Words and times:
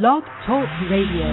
Blog 0.00 0.22
Talk 0.46 0.66
Radio. 0.90 1.28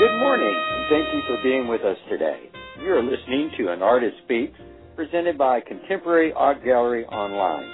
Good 0.00 0.18
morning, 0.18 0.50
and 0.50 0.84
thank 0.90 1.06
you 1.14 1.22
for 1.28 1.38
being 1.44 1.68
with 1.68 1.82
us 1.82 1.96
today. 2.10 2.50
You 2.82 2.90
are 2.94 3.02
listening 3.04 3.52
to 3.58 3.68
An 3.72 3.82
Artist 3.82 4.16
Speaks, 4.24 4.58
presented 4.96 5.38
by 5.38 5.60
Contemporary 5.60 6.32
Art 6.32 6.64
Gallery 6.64 7.04
Online. 7.06 7.70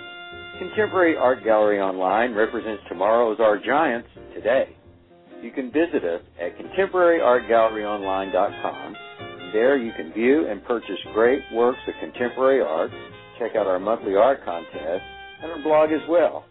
Contemporary 0.58 1.16
Art 1.16 1.42
Gallery 1.42 1.80
Online 1.80 2.34
represents 2.34 2.82
tomorrow's 2.86 3.38
art 3.40 3.64
giants 3.64 4.08
today. 4.34 4.76
You 5.40 5.50
can 5.52 5.72
visit 5.72 6.04
us 6.04 6.20
at 6.38 6.58
contemporaryartgalleryonline.com. 6.58 8.96
There 9.52 9.76
you 9.76 9.92
can 9.96 10.12
view 10.12 10.46
and 10.48 10.64
purchase 10.64 10.98
great 11.12 11.42
works 11.52 11.80
of 11.88 11.94
contemporary 12.00 12.60
art, 12.60 12.90
check 13.38 13.56
out 13.56 13.66
our 13.66 13.80
monthly 13.80 14.14
art 14.14 14.44
contest, 14.44 15.02
and 15.42 15.50
our 15.50 15.62
blog 15.62 15.90
as 15.90 16.06
well. 16.08 16.44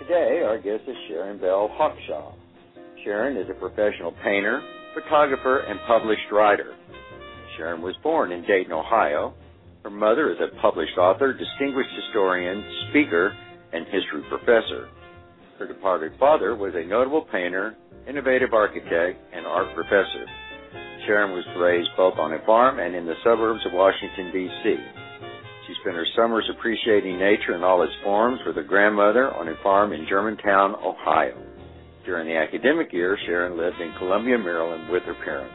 Today, 0.00 0.42
our 0.42 0.56
guest 0.56 0.84
is 0.88 0.96
Sharon 1.08 1.38
Belle 1.38 1.68
Hawkshawe. 1.76 2.32
Sharon 3.04 3.36
is 3.36 3.50
a 3.50 3.54
professional 3.54 4.12
painter, 4.24 4.62
photographer, 4.94 5.58
and 5.60 5.78
published 5.86 6.32
writer. 6.32 6.74
Sharon 7.56 7.82
was 7.82 7.94
born 8.02 8.32
in 8.32 8.46
Dayton, 8.46 8.72
Ohio. 8.72 9.34
Her 9.82 9.90
mother 9.90 10.30
is 10.30 10.38
a 10.40 10.60
published 10.60 10.96
author, 10.96 11.34
distinguished 11.34 11.90
historian, 12.06 12.64
speaker, 12.90 13.36
and 13.72 13.84
history 13.86 14.22
professor. 14.30 14.88
Her 15.58 15.66
departed 15.66 16.12
father 16.18 16.56
was 16.56 16.72
a 16.74 16.86
notable 16.86 17.26
painter, 17.30 17.76
innovative 18.08 18.54
architect, 18.54 19.20
and 19.34 19.46
art 19.46 19.74
professor. 19.74 20.24
Sharon 21.06 21.32
was 21.32 21.44
raised 21.56 21.88
both 21.96 22.18
on 22.18 22.34
a 22.34 22.44
farm 22.44 22.80
and 22.80 22.94
in 22.94 23.06
the 23.06 23.14
suburbs 23.22 23.64
of 23.64 23.72
Washington, 23.72 24.30
D.C. 24.32 24.76
She 25.66 25.74
spent 25.80 25.96
her 25.96 26.06
summers 26.16 26.48
appreciating 26.50 27.18
nature 27.18 27.54
in 27.54 27.62
all 27.62 27.82
its 27.82 27.92
forms 28.02 28.40
with 28.46 28.56
her 28.56 28.64
grandmother 28.64 29.32
on 29.34 29.48
a 29.48 29.54
farm 29.62 29.92
in 29.92 30.06
Germantown, 30.08 30.74
Ohio. 30.74 31.40
During 32.04 32.26
the 32.26 32.36
academic 32.36 32.92
year, 32.92 33.18
Sharon 33.26 33.56
lived 33.56 33.80
in 33.80 33.92
Columbia, 33.98 34.38
Maryland 34.38 34.90
with 34.90 35.02
her 35.04 35.16
parents. 35.24 35.54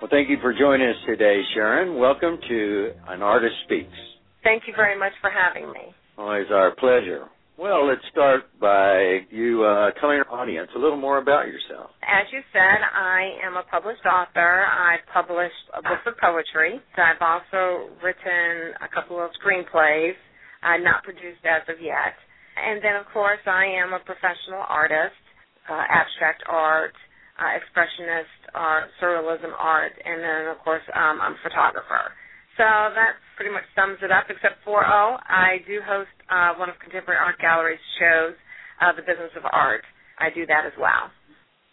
Well, 0.00 0.08
thank 0.10 0.30
you 0.30 0.38
for 0.40 0.52
joining 0.52 0.88
us 0.88 0.96
today, 1.06 1.42
Sharon. 1.54 1.98
Welcome 1.98 2.38
to 2.48 2.92
An 3.08 3.22
Artist 3.22 3.54
Speaks. 3.64 3.98
Thank 4.42 4.64
you 4.66 4.72
very 4.74 4.98
much 4.98 5.12
for 5.20 5.30
having 5.30 5.70
me. 5.72 5.94
Always 6.16 6.46
our 6.50 6.74
pleasure. 6.76 7.26
Well, 7.60 7.84
let's 7.84 8.00
start 8.08 8.48
by 8.56 9.28
you 9.28 9.68
uh, 9.68 9.92
telling 10.00 10.16
our 10.16 10.32
audience 10.32 10.72
a 10.72 10.80
little 10.80 10.96
more 10.96 11.20
about 11.20 11.44
yourself. 11.44 11.92
As 12.00 12.24
you 12.32 12.40
said, 12.56 12.80
I 12.80 13.36
am 13.44 13.60
a 13.60 13.68
published 13.68 14.00
author. 14.08 14.64
I've 14.64 15.04
published 15.12 15.68
a 15.76 15.84
book 15.84 16.00
of 16.08 16.16
poetry. 16.16 16.80
I've 16.96 17.20
also 17.20 17.92
written 18.00 18.72
a 18.80 18.88
couple 18.88 19.20
of 19.20 19.28
screenplays, 19.36 20.16
uh, 20.64 20.80
not 20.80 21.04
produced 21.04 21.44
as 21.44 21.60
of 21.68 21.76
yet. 21.84 22.16
And 22.56 22.80
then, 22.80 22.96
of 22.96 23.04
course, 23.12 23.44
I 23.44 23.68
am 23.76 23.92
a 23.92 24.00
professional 24.08 24.64
artist, 24.64 25.20
uh, 25.68 25.84
abstract 25.84 26.40
art, 26.48 26.96
uh, 27.36 27.60
expressionist 27.60 28.56
art, 28.56 28.88
surrealism 29.04 29.52
art, 29.52 29.92
and 30.00 30.24
then, 30.24 30.48
of 30.48 30.56
course, 30.64 30.82
um, 30.96 31.20
I'm 31.20 31.36
a 31.36 31.42
photographer. 31.44 32.08
So 32.56 32.64
that 32.64 33.20
pretty 33.40 33.56
much 33.56 33.64
sums 33.72 33.96
it 34.04 34.12
up, 34.12 34.28
except 34.28 34.60
for, 34.68 34.84
oh, 34.84 35.16
I 35.24 35.64
do 35.64 35.80
host 35.80 36.12
uh, 36.28 36.60
one 36.60 36.68
of 36.68 36.76
Contemporary 36.76 37.16
Art 37.16 37.40
Gallery's 37.40 37.80
shows, 37.96 38.36
uh, 38.84 38.92
The 38.92 39.00
Business 39.00 39.32
of 39.32 39.48
Art. 39.48 39.80
I 40.20 40.28
do 40.28 40.44
that 40.44 40.68
as 40.68 40.76
well. 40.76 41.08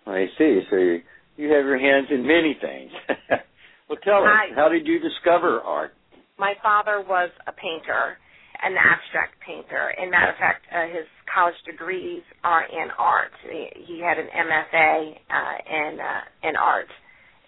I 0.07 0.31
see. 0.39 0.63
So 0.71 0.79
you, 0.79 1.03
you 1.35 1.51
have 1.51 1.67
your 1.67 1.75
hands 1.75 2.07
in 2.07 2.23
many 2.23 2.55
things. 2.55 2.87
well, 3.91 3.99
tell 3.99 4.23
us, 4.23 4.31
Hi. 4.31 4.55
how 4.55 4.71
did 4.71 4.87
you 4.87 5.03
discover 5.03 5.59
art? 5.59 5.91
My 6.39 6.55
father 6.63 7.03
was 7.03 7.35
a 7.47 7.51
painter, 7.51 8.15
an 8.63 8.79
abstract 8.79 9.35
painter. 9.43 9.91
In 9.99 10.07
matter 10.07 10.31
of 10.31 10.39
fact, 10.39 10.63
uh, 10.71 10.87
his 10.87 11.03
college 11.27 11.59
degrees 11.67 12.23
are 12.47 12.63
in 12.63 12.95
art. 12.95 13.35
He, 13.43 13.67
he 13.91 13.99
had 13.99 14.15
an 14.15 14.31
MFA 14.31 15.19
uh, 15.19 15.55
in 15.67 15.99
uh, 15.99 16.47
in 16.47 16.55
art 16.55 16.87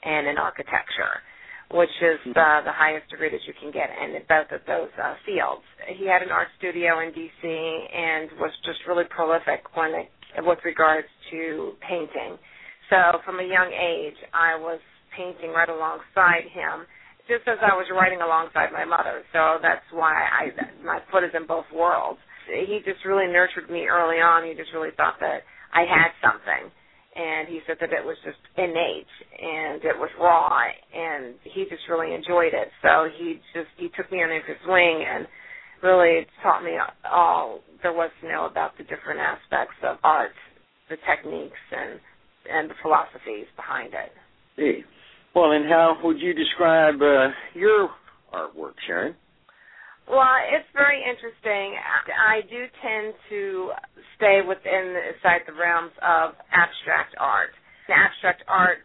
and 0.03 0.27
in 0.27 0.35
architecture 0.35 1.23
which 1.71 1.93
is 2.01 2.17
uh, 2.33 2.61
the 2.65 2.73
highest 2.73 3.09
degree 3.09 3.29
that 3.29 3.45
you 3.45 3.53
can 3.61 3.71
get 3.71 3.89
in 3.93 4.17
both 4.27 4.49
of 4.51 4.61
those 4.65 4.89
uh, 4.97 5.13
fields. 5.25 5.61
He 5.97 6.07
had 6.07 6.21
an 6.21 6.29
art 6.29 6.47
studio 6.57 6.99
in 6.99 7.13
D.C. 7.13 7.45
and 7.45 8.29
was 8.41 8.51
just 8.65 8.79
really 8.87 9.05
prolific 9.09 9.61
when 9.75 9.93
it, 9.93 10.09
with 10.41 10.59
regards 10.65 11.07
to 11.31 11.73
painting. 11.87 12.37
So 12.89 13.21
from 13.25 13.39
a 13.39 13.45
young 13.45 13.69
age, 13.69 14.17
I 14.33 14.57
was 14.57 14.79
painting 15.15 15.53
right 15.53 15.69
alongside 15.69 16.49
him, 16.49 16.89
just 17.29 17.45
as 17.45 17.61
I 17.61 17.77
was 17.77 17.85
writing 17.93 18.21
alongside 18.21 18.73
my 18.73 18.85
mother. 18.85 19.21
So 19.33 19.61
that's 19.61 19.85
why 19.93 20.13
I 20.13 20.49
my 20.83 20.99
foot 21.11 21.23
is 21.23 21.31
in 21.37 21.45
both 21.45 21.69
worlds. 21.73 22.19
He 22.49 22.81
just 22.81 23.05
really 23.05 23.29
nurtured 23.29 23.69
me 23.69 23.85
early 23.85 24.17
on. 24.17 24.41
He 24.41 24.57
just 24.57 24.73
really 24.73 24.89
thought 24.97 25.21
that 25.21 25.45
I 25.69 25.85
had 25.85 26.09
something 26.17 26.73
and 27.19 27.47
he 27.47 27.59
said 27.67 27.75
that 27.81 27.91
it 27.91 28.03
was 28.03 28.15
just 28.23 28.39
innate 28.55 29.11
and 29.35 29.83
it 29.83 29.97
was 29.99 30.09
raw 30.19 30.63
and 30.95 31.35
he 31.43 31.65
just 31.67 31.83
really 31.89 32.15
enjoyed 32.15 32.55
it 32.55 32.71
so 32.81 33.11
he 33.19 33.41
just 33.53 33.67
he 33.75 33.91
took 33.97 34.09
me 34.11 34.23
under 34.23 34.39
his 34.47 34.61
wing 34.67 35.03
and 35.03 35.27
really 35.83 36.25
taught 36.41 36.63
me 36.63 36.79
all 37.11 37.59
there 37.83 37.93
was 37.93 38.11
to 38.21 38.27
know 38.27 38.45
about 38.45 38.71
the 38.77 38.83
different 38.83 39.19
aspects 39.19 39.75
of 39.83 39.97
art 40.03 40.31
the 40.89 40.97
techniques 41.03 41.63
and 41.75 41.99
and 42.47 42.69
the 42.69 42.75
philosophies 42.81 43.45
behind 43.57 43.93
it 43.93 44.15
See. 44.59 44.83
Well, 45.33 45.51
and 45.51 45.65
how 45.69 45.97
would 46.03 46.19
you 46.19 46.33
describe 46.33 46.95
uh, 47.01 47.29
your 47.53 47.89
artwork, 48.33 48.73
Sharon? 48.85 49.15
Well, 50.09 50.41
it's 50.49 50.65
very 50.73 51.05
interesting. 51.05 51.77
I 51.77 52.41
do 52.49 52.65
tend 52.81 53.13
to 53.29 53.71
stay 54.17 54.41
within 54.41 54.97
inside 55.13 55.45
the 55.45 55.53
realms 55.53 55.93
of 56.01 56.33
abstract 56.49 57.13
art. 57.21 57.53
Abstract 57.85 58.41
art 58.49 58.79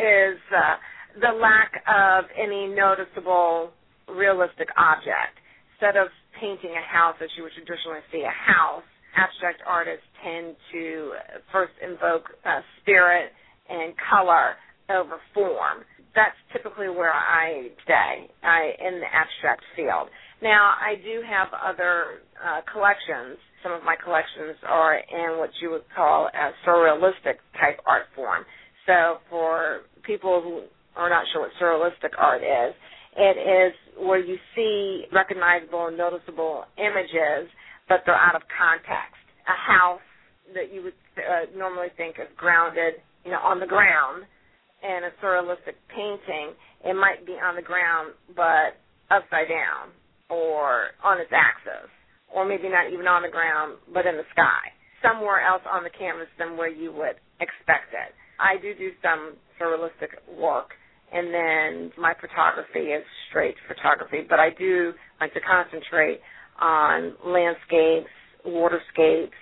is 0.00 0.40
uh, 0.48 0.76
the 1.20 1.36
lack 1.36 1.76
of 1.84 2.24
any 2.40 2.72
noticeable 2.72 3.70
realistic 4.08 4.68
object. 4.80 5.36
Instead 5.76 6.00
of 6.00 6.08
painting 6.40 6.72
a 6.72 6.84
house 6.88 7.16
as 7.20 7.28
you 7.36 7.44
would 7.44 7.52
traditionally 7.52 8.00
see 8.10 8.24
a 8.24 8.32
house, 8.32 8.84
abstract 9.12 9.60
artists 9.68 10.08
tend 10.24 10.56
to 10.72 11.12
first 11.52 11.72
invoke 11.84 12.32
uh, 12.48 12.60
spirit 12.80 13.28
and 13.68 13.92
color 14.08 14.56
over 14.88 15.20
form. 15.34 15.84
That's 16.14 16.36
typically 16.52 16.88
where 16.88 17.12
I 17.12 17.68
stay 17.84 18.30
I, 18.42 18.72
in 18.80 19.00
the 19.00 19.10
abstract 19.12 19.60
field. 19.76 20.08
Now, 20.42 20.74
I 20.78 20.96
do 20.96 21.22
have 21.26 21.48
other 21.54 22.20
uh, 22.36 22.60
collections. 22.70 23.38
Some 23.62 23.72
of 23.72 23.82
my 23.82 23.96
collections 23.96 24.56
are 24.68 24.96
in 24.98 25.38
what 25.38 25.50
you 25.62 25.70
would 25.70 25.84
call 25.94 26.28
a 26.28 26.50
surrealistic 26.68 27.40
type 27.58 27.80
art 27.86 28.04
form. 28.14 28.44
So, 28.86 29.18
for 29.30 29.80
people 30.04 30.42
who 30.42 30.62
are 30.94 31.08
not 31.08 31.24
sure 31.32 31.42
what 31.42 31.50
surrealistic 31.60 32.12
art 32.18 32.42
is, 32.42 32.74
it 33.16 33.38
is 33.40 33.72
where 33.98 34.20
you 34.20 34.36
see 34.54 35.06
recognizable 35.10 35.86
and 35.86 35.96
noticeable 35.96 36.64
images, 36.76 37.48
but 37.88 38.02
they're 38.04 38.14
out 38.14 38.36
of 38.36 38.42
context. 38.52 39.16
A 39.48 39.72
house 39.72 40.04
that 40.54 40.72
you 40.72 40.82
would 40.82 40.98
uh, 41.16 41.46
normally 41.56 41.88
think 41.96 42.16
is 42.20 42.28
grounded, 42.36 43.00
you 43.24 43.30
know, 43.30 43.40
on 43.40 43.58
the 43.58 43.66
ground, 43.66 44.24
and 44.82 45.06
a 45.06 45.10
surrealistic 45.24 45.80
painting, 45.88 46.52
it 46.84 46.94
might 46.94 47.24
be 47.24 47.32
on 47.32 47.56
the 47.56 47.62
ground 47.62 48.12
but 48.36 48.76
upside 49.10 49.48
down 49.48 49.90
or 50.30 50.96
on 51.04 51.20
its 51.20 51.30
axis, 51.32 51.90
or 52.34 52.44
maybe 52.44 52.68
not 52.68 52.92
even 52.92 53.06
on 53.06 53.22
the 53.22 53.28
ground, 53.28 53.78
but 53.92 54.06
in 54.06 54.16
the 54.16 54.26
sky, 54.32 54.72
somewhere 55.02 55.40
else 55.46 55.62
on 55.70 55.84
the 55.84 55.90
canvas 55.90 56.28
than 56.38 56.56
where 56.56 56.70
you 56.70 56.92
would 56.92 57.16
expect 57.40 57.94
it. 57.94 58.12
I 58.40 58.60
do 58.60 58.74
do 58.74 58.90
some 59.02 59.36
surrealistic 59.60 60.12
work, 60.38 60.70
and 61.12 61.32
then 61.32 61.92
my 61.96 62.14
photography 62.20 62.90
is 62.92 63.04
straight 63.30 63.54
photography, 63.68 64.26
but 64.28 64.40
I 64.40 64.50
do 64.50 64.92
like 65.20 65.32
to 65.34 65.40
concentrate 65.40 66.20
on 66.60 67.14
landscapes, 67.24 68.10
waterscapes. 68.46 69.38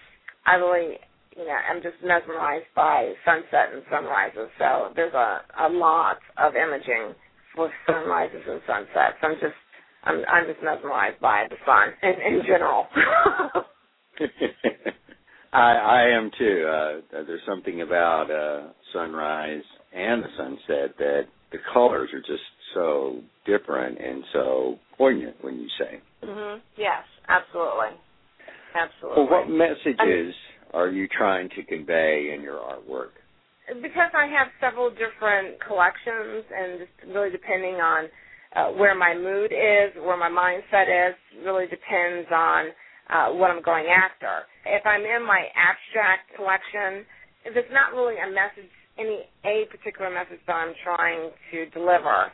I 0.46 0.54
really, 0.54 0.98
you 1.37 1.44
know, 1.44 1.58
I'm 1.70 1.82
just 1.82 1.96
mesmerized 2.04 2.69
by 2.76 3.12
sunset 3.25 3.72
and 3.72 3.82
sunrises. 3.90 4.50
So 4.58 4.92
there's 4.94 5.14
a, 5.14 5.40
a 5.66 5.69
lot 5.69 6.19
of 6.38 6.54
imaging 6.54 7.14
for 7.56 7.70
sunrises 7.87 8.42
and 8.46 8.60
sunsets. 8.66 9.19
I'm 9.22 9.34
just 9.40 9.56
I'm 10.04 10.22
I'm 10.30 10.46
just 10.46 10.62
mesmerized 10.62 11.20
by 11.20 11.46
the 11.48 11.56
sun 11.66 11.88
in, 12.02 12.34
in 12.34 12.42
general. 12.46 12.86
I 15.52 15.72
I 15.72 16.02
am 16.10 16.30
too. 16.38 16.66
Uh, 16.68 17.00
there's 17.26 17.40
something 17.46 17.82
about 17.82 18.30
uh, 18.30 18.72
sunrise 18.92 19.62
and 19.94 20.22
the 20.22 20.28
sunset 20.36 20.96
that 20.98 21.22
the 21.52 21.58
colors 21.72 22.10
are 22.12 22.20
just 22.20 22.42
so 22.74 23.20
different 23.46 23.98
and 23.98 24.24
so 24.32 24.78
poignant 24.98 25.36
when 25.42 25.56
you 25.56 25.68
say. 25.78 26.00
hmm 26.22 26.58
Yes, 26.76 27.04
absolutely, 27.28 27.96
absolutely. 28.74 29.24
Well, 29.24 29.30
what 29.30 29.48
messages 29.48 30.34
are 30.72 30.88
you 30.88 31.06
trying 31.16 31.48
to 31.50 31.62
convey 31.62 32.34
in 32.34 32.42
your 32.42 32.58
artwork? 32.58 33.10
Because 33.80 34.10
I 34.14 34.26
have 34.26 34.48
several 34.60 34.90
different 34.90 35.58
collections, 35.66 36.44
and 36.54 36.80
just 36.80 37.14
really 37.14 37.30
depending 37.30 37.76
on 37.76 38.08
uh, 38.54 38.70
where 38.78 38.94
my 38.94 39.14
mood 39.14 39.52
is, 39.52 39.94
where 40.02 40.16
my 40.16 40.30
mindset 40.30 40.86
is, 40.86 41.14
really 41.44 41.66
depends 41.66 42.28
on 42.32 42.70
uh, 43.10 43.28
what 43.34 43.50
I'm 43.50 43.62
going 43.62 43.86
after. 43.86 44.46
If 44.66 44.86
I'm 44.86 45.02
in 45.02 45.26
my 45.26 45.46
abstract 45.54 46.32
collection, 46.36 47.04
if 47.44 47.56
it's 47.56 47.72
not 47.72 47.92
really 47.92 48.16
a 48.16 48.30
message, 48.30 48.70
any 48.98 49.26
a 49.44 49.66
particular 49.68 50.08
message 50.08 50.40
that 50.46 50.54
I'm 50.54 50.74
trying 50.86 51.30
to 51.52 51.58
deliver. 51.70 52.30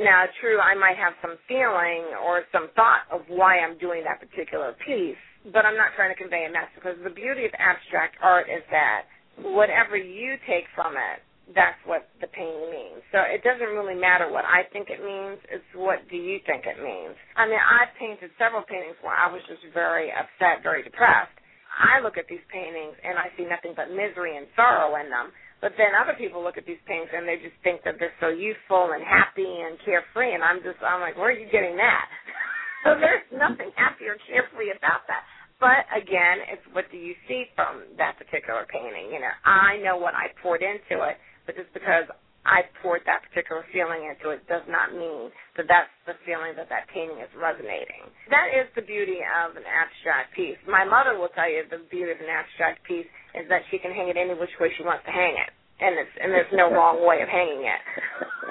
Now, 0.00 0.24
true, 0.40 0.60
I 0.60 0.74
might 0.74 0.96
have 0.96 1.14
some 1.20 1.36
feeling 1.48 2.16
or 2.24 2.44
some 2.52 2.68
thought 2.76 3.08
of 3.12 3.22
why 3.28 3.60
I'm 3.60 3.78
doing 3.78 4.04
that 4.04 4.20
particular 4.20 4.74
piece, 4.84 5.20
but 5.52 5.64
I'm 5.64 5.76
not 5.76 5.92
trying 5.96 6.12
to 6.12 6.18
convey 6.18 6.46
a 6.48 6.52
message 6.52 6.76
because 6.76 6.96
the 7.04 7.12
beauty 7.12 7.44
of 7.44 7.52
abstract 7.56 8.16
art 8.22 8.46
is 8.48 8.62
that 8.70 9.08
whatever 9.40 9.96
you 9.96 10.36
take 10.48 10.64
from 10.74 10.94
it, 10.96 11.22
that's 11.54 11.78
what 11.88 12.08
the 12.20 12.28
painting 12.30 12.70
means. 12.70 13.02
So 13.12 13.20
it 13.24 13.42
doesn't 13.44 13.72
really 13.74 13.98
matter 13.98 14.30
what 14.30 14.44
I 14.44 14.68
think 14.72 14.88
it 14.90 15.00
means, 15.02 15.40
it's 15.50 15.66
what 15.74 16.04
do 16.08 16.16
you 16.16 16.38
think 16.46 16.64
it 16.68 16.78
means. 16.80 17.16
I 17.36 17.48
mean, 17.48 17.60
I've 17.60 17.92
painted 17.98 18.30
several 18.38 18.62
paintings 18.64 18.96
where 19.02 19.16
I 19.16 19.28
was 19.32 19.42
just 19.48 19.62
very 19.74 20.12
upset, 20.12 20.62
very 20.62 20.82
depressed. 20.84 21.34
I 21.74 22.00
look 22.00 22.18
at 22.18 22.28
these 22.28 22.44
paintings 22.52 22.96
and 23.02 23.18
I 23.18 23.32
see 23.36 23.44
nothing 23.48 23.74
but 23.76 23.90
misery 23.92 24.36
and 24.38 24.46
sorrow 24.56 24.96
in 25.00 25.10
them. 25.10 25.32
But 25.60 25.74
then 25.78 25.94
other 25.98 26.14
people 26.14 26.42
look 26.42 26.58
at 26.58 26.66
these 26.66 26.80
paintings 26.86 27.10
and 27.14 27.26
they 27.26 27.38
just 27.42 27.56
think 27.66 27.82
that 27.84 27.98
they're 27.98 28.14
so 28.22 28.30
youthful 28.30 28.94
and 28.94 29.02
happy 29.02 29.46
and 29.46 29.78
carefree 29.84 30.34
and 30.34 30.44
I'm 30.44 30.62
just 30.62 30.78
I'm 30.84 31.00
like, 31.02 31.18
where 31.18 31.34
are 31.34 31.38
you 31.38 31.50
getting 31.50 31.76
that? 31.78 32.06
so 32.84 32.90
there's 32.98 33.26
nothing 33.34 33.72
happy 33.74 34.06
or 34.06 34.16
carefree 34.28 34.72
about 34.76 35.06
that. 35.10 35.24
But 35.60 35.86
again, 35.90 36.38
it's 36.50 36.62
what 36.72 36.86
do 36.90 36.98
you 36.98 37.14
see 37.28 37.46
from 37.56 37.82
that 37.98 38.18
particular 38.18 38.66
painting? 38.70 39.10
You 39.10 39.20
know, 39.20 39.34
I 39.44 39.78
know 39.82 39.98
what 39.98 40.14
I 40.14 40.30
poured 40.42 40.62
into 40.62 41.02
it, 41.06 41.18
but 41.48 41.56
just 41.56 41.72
because 41.72 42.04
I 42.44 42.68
poured 42.84 43.08
that 43.08 43.24
particular 43.24 43.64
feeling 43.72 44.04
into 44.04 44.36
it 44.36 44.44
does 44.52 44.60
not 44.68 44.92
mean 44.92 45.32
that 45.56 45.64
that's 45.64 45.88
the 46.04 46.12
feeling 46.28 46.52
that 46.60 46.68
that 46.68 46.84
painting 46.92 47.24
is 47.24 47.32
resonating. 47.32 48.04
That 48.28 48.52
is 48.52 48.68
the 48.76 48.84
beauty 48.84 49.24
of 49.24 49.56
an 49.56 49.64
abstract 49.64 50.36
piece. 50.36 50.60
My 50.68 50.84
mother 50.84 51.16
will 51.16 51.32
tell 51.32 51.48
you 51.48 51.64
the 51.64 51.80
beauty 51.88 52.12
of 52.12 52.20
an 52.20 52.28
abstract 52.28 52.84
piece 52.84 53.08
is 53.32 53.48
that 53.48 53.64
she 53.72 53.80
can 53.80 53.96
hang 53.96 54.12
it 54.12 54.20
any 54.20 54.36
which 54.36 54.52
way 54.60 54.68
she 54.76 54.84
wants 54.84 55.08
to 55.08 55.12
hang 55.12 55.40
it, 55.40 55.48
and 55.80 55.96
it's 55.96 56.12
and 56.20 56.28
there's 56.28 56.52
no 56.52 56.68
wrong 56.68 57.00
way 57.00 57.24
of 57.24 57.32
hanging 57.32 57.64
it. 57.64 57.80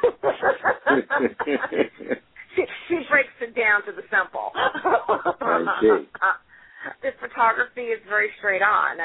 she, 2.57 2.65
she 2.89 2.97
breaks 3.13 3.37
it 3.45 3.53
down 3.53 3.85
to 3.85 3.93
the 3.93 4.01
simple. 4.09 4.49
I 4.57 5.61
see 5.85 6.09
the 7.01 7.11
photography 7.19 7.93
is 7.93 7.99
very 8.07 8.29
straight 8.39 8.61
on. 8.61 8.97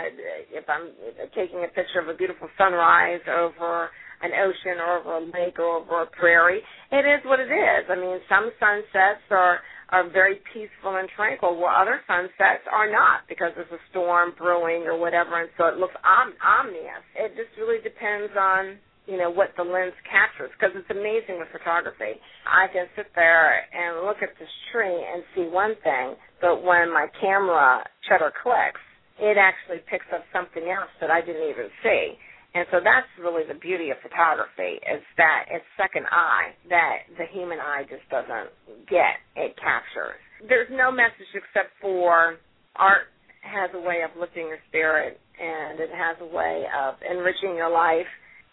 If 0.50 0.69
I'm 0.69 0.90
taking 1.34 1.64
a 1.64 1.69
picture 1.69 2.00
of 2.00 2.08
a 2.08 2.14
beautiful 2.14 2.49
sunrise 2.58 3.20
over 3.29 3.90
an 4.23 4.31
ocean 4.32 4.79
or 4.79 4.99
over 5.00 5.17
a 5.19 5.25
lake 5.34 5.58
or 5.58 5.82
over 5.82 6.02
a 6.02 6.06
prairie, 6.06 6.62
it 6.93 7.05
is 7.05 7.20
what 7.25 7.40
it 7.40 7.50
is. 7.50 7.82
I 7.90 7.96
mean, 7.96 8.19
some 8.29 8.50
sunsets 8.61 9.25
are 9.31 9.61
are 9.93 10.08
very 10.08 10.40
peaceful 10.55 10.96
and 10.96 11.06
tranquil, 11.14 11.61
while 11.61 11.76
other 11.76 12.00
sunsets 12.08 12.64
are 12.73 12.90
not 12.90 13.29
because 13.29 13.52
there's 13.55 13.70
a 13.73 13.82
storm 13.90 14.32
brewing 14.38 14.88
or 14.88 14.96
whatever, 14.96 15.38
and 15.38 15.50
so 15.58 15.67
it 15.67 15.76
looks 15.76 15.93
om- 16.00 16.32
ominous. 16.40 17.05
It 17.14 17.37
just 17.37 17.52
really 17.61 17.76
depends 17.84 18.32
on 18.32 18.79
you 19.06 19.19
know 19.19 19.31
what 19.31 19.50
the 19.56 19.64
lens 19.64 19.96
captures 20.06 20.50
because 20.54 20.75
it's 20.78 20.90
amazing 20.90 21.43
with 21.43 21.50
photography. 21.50 22.20
I 22.46 22.70
can 22.70 22.87
sit 22.94 23.10
there 23.14 23.66
and 23.75 24.06
look 24.06 24.22
at 24.22 24.34
this 24.38 24.50
tree 24.70 24.94
and 24.94 25.22
see 25.34 25.46
one 25.50 25.75
thing, 25.82 26.14
but 26.40 26.62
when 26.62 26.93
my 26.93 27.06
camera 27.20 27.82
shutter 28.06 28.32
clicks, 28.43 28.82
it 29.19 29.37
actually 29.37 29.82
picks 29.90 30.06
up 30.14 30.22
something 30.32 30.70
else 30.70 30.90
that 31.00 31.10
I 31.10 31.20
didn't 31.20 31.49
even 31.50 31.69
see. 31.82 32.14
And 32.54 32.69
so 32.70 32.84
that's 32.84 33.08
really 33.16 33.49
the 33.49 33.56
beauty 33.56 33.88
of 33.90 33.96
photography 34.04 34.76
is 34.84 35.00
that 35.16 35.48
it's 35.48 35.64
second 35.81 36.05
eye 36.12 36.52
that 36.69 37.08
the 37.16 37.25
human 37.32 37.58
eye 37.58 37.88
just 37.88 38.05
doesn't 38.12 38.52
get. 38.93 39.16
It 39.37 39.56
captures. 39.56 40.20
There's 40.44 40.69
no 40.69 40.93
message 40.93 41.32
except 41.32 41.72
for 41.81 42.37
art 42.76 43.08
has 43.40 43.70
a 43.75 43.81
way 43.81 44.05
of 44.05 44.12
lifting 44.20 44.46
your 44.52 44.60
spirit 44.69 45.19
and 45.40 45.81
it 45.81 45.90
has 45.90 46.16
a 46.20 46.28
way 46.28 46.64
of 46.76 46.94
enriching 47.02 47.56
your 47.56 47.72
life 47.72 48.06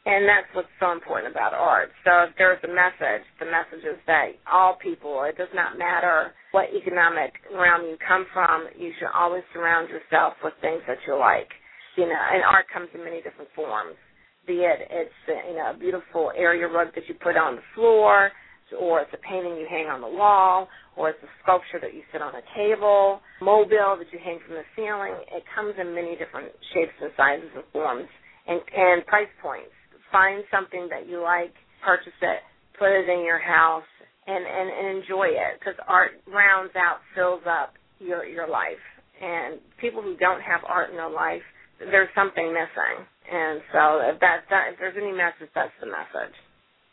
and 0.06 0.24
that's 0.24 0.48
what's 0.56 0.72
so 0.80 0.92
important 0.96 1.32
about 1.32 1.54
art. 1.54 1.92
So 2.08 2.24
if 2.24 2.32
there's 2.38 2.62
a 2.64 2.72
message, 2.72 3.26
the 3.40 3.46
message 3.52 3.84
is 3.84 4.00
that 4.08 4.40
all 4.48 4.80
people, 4.80 5.24
it 5.28 5.36
does 5.36 5.52
not 5.54 5.78
matter 5.78 6.32
what 6.52 6.72
economic 6.72 7.36
realm 7.52 7.84
you 7.84 7.98
come 8.00 8.26
from, 8.32 8.72
you 8.80 8.92
should 8.98 9.12
always 9.12 9.44
surround 9.52 9.90
yourself 9.90 10.40
with 10.44 10.54
things 10.62 10.82
that 10.88 11.04
you 11.06 11.20
like. 11.20 11.52
You 11.98 12.08
know, 12.08 12.16
and 12.16 12.44
art 12.48 12.66
comes 12.72 12.88
in 12.96 13.04
many 13.04 13.20
different 13.22 13.52
forms. 13.56 14.00
Be 14.48 14.64
it 14.64 14.88
it's 14.90 15.20
uh, 15.28 15.36
you 15.52 15.56
know 15.60 15.76
a 15.76 15.78
beautiful 15.78 16.32
area 16.32 16.66
rug 16.66 16.96
that 16.96 17.04
you 17.10 17.14
put 17.20 17.36
on 17.36 17.58
the 17.58 17.66
floor, 17.76 18.32
or 18.80 19.02
it's 19.02 19.12
a 19.14 19.20
painting 19.20 19.60
you 19.60 19.68
hang 19.70 19.92
on 19.92 20.00
the 20.00 20.08
wall, 20.08 20.70
or 20.96 21.10
it's 21.10 21.22
a 21.22 21.32
sculpture 21.44 21.78
that 21.82 21.94
you 21.94 22.02
sit 22.14 22.22
on 22.22 22.34
a 22.34 22.46
table, 22.56 23.20
mobile 23.42 24.00
that 24.00 24.08
you 24.14 24.20
hang 24.24 24.40
from 24.48 24.56
the 24.56 24.66
ceiling. 24.80 25.12
It 25.36 25.44
comes 25.54 25.76
in 25.76 25.94
many 25.94 26.16
different 26.16 26.56
shapes 26.74 26.96
and 27.04 27.12
sizes 27.20 27.52
and 27.54 27.68
forms 27.74 28.08
and, 28.48 28.62
and 28.74 29.06
price 29.06 29.30
points 29.44 29.76
find 30.12 30.44
something 30.52 30.88
that 30.90 31.08
you 31.08 31.22
like, 31.22 31.54
purchase 31.84 32.18
it, 32.22 32.40
put 32.78 32.90
it 32.90 33.10
in 33.10 33.26
your 33.26 33.40
house, 33.40 33.88
and 34.28 34.46
and, 34.46 34.70
and 34.70 35.02
enjoy 35.02 35.28
it 35.28 35.60
because 35.60 35.76
art 35.88 36.12
rounds 36.28 36.74
out, 36.76 37.00
fills 37.16 37.42
up 37.50 37.74
your 38.00 38.26
your 38.26 38.48
life. 38.48 38.82
And 39.22 39.60
people 39.82 40.02
who 40.02 40.16
don't 40.18 40.42
have 40.42 40.62
art 40.68 40.92
in 40.92 40.96
their 40.96 41.10
life, 41.10 41.44
there's 41.80 42.10
something 42.16 42.54
missing. 42.54 43.04
And 43.30 43.62
so 43.74 44.00
if 44.10 44.20
that, 44.22 44.48
that 44.50 44.74
if 44.74 44.80
there's 44.80 44.96
any 44.98 45.12
message, 45.12 45.52
that's 45.54 45.76
the 45.82 45.88
message. 45.88 46.36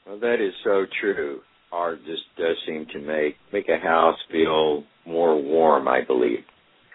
Well, 0.07 0.19
that 0.21 0.43
is 0.43 0.53
so 0.65 0.87
true. 1.01 1.41
Art 1.73 1.99
just 2.05 2.23
does 2.39 2.57
seem 2.67 2.87
to 2.93 3.01
make 3.01 3.37
make 3.53 3.69
a 3.69 3.79
house 3.79 4.19
feel 4.31 4.85
more 5.07 5.41
warm, 5.41 5.89
I 5.89 6.01
believe. 6.07 6.45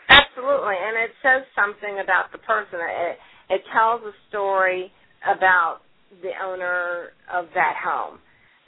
Absolutely, 0.10 0.76
and 0.76 0.96
it 0.98 1.12
says 1.24 1.44
something 1.56 2.00
about 2.04 2.32
the 2.32 2.40
person. 2.40 2.80
It 2.80 3.18
it 3.50 3.62
tells 3.74 4.02
a 4.04 4.12
story 4.30 4.92
about 5.28 5.80
the 6.20 6.36
owner 6.44 7.16
of 7.32 7.48
that 7.56 7.76
home. 7.80 8.20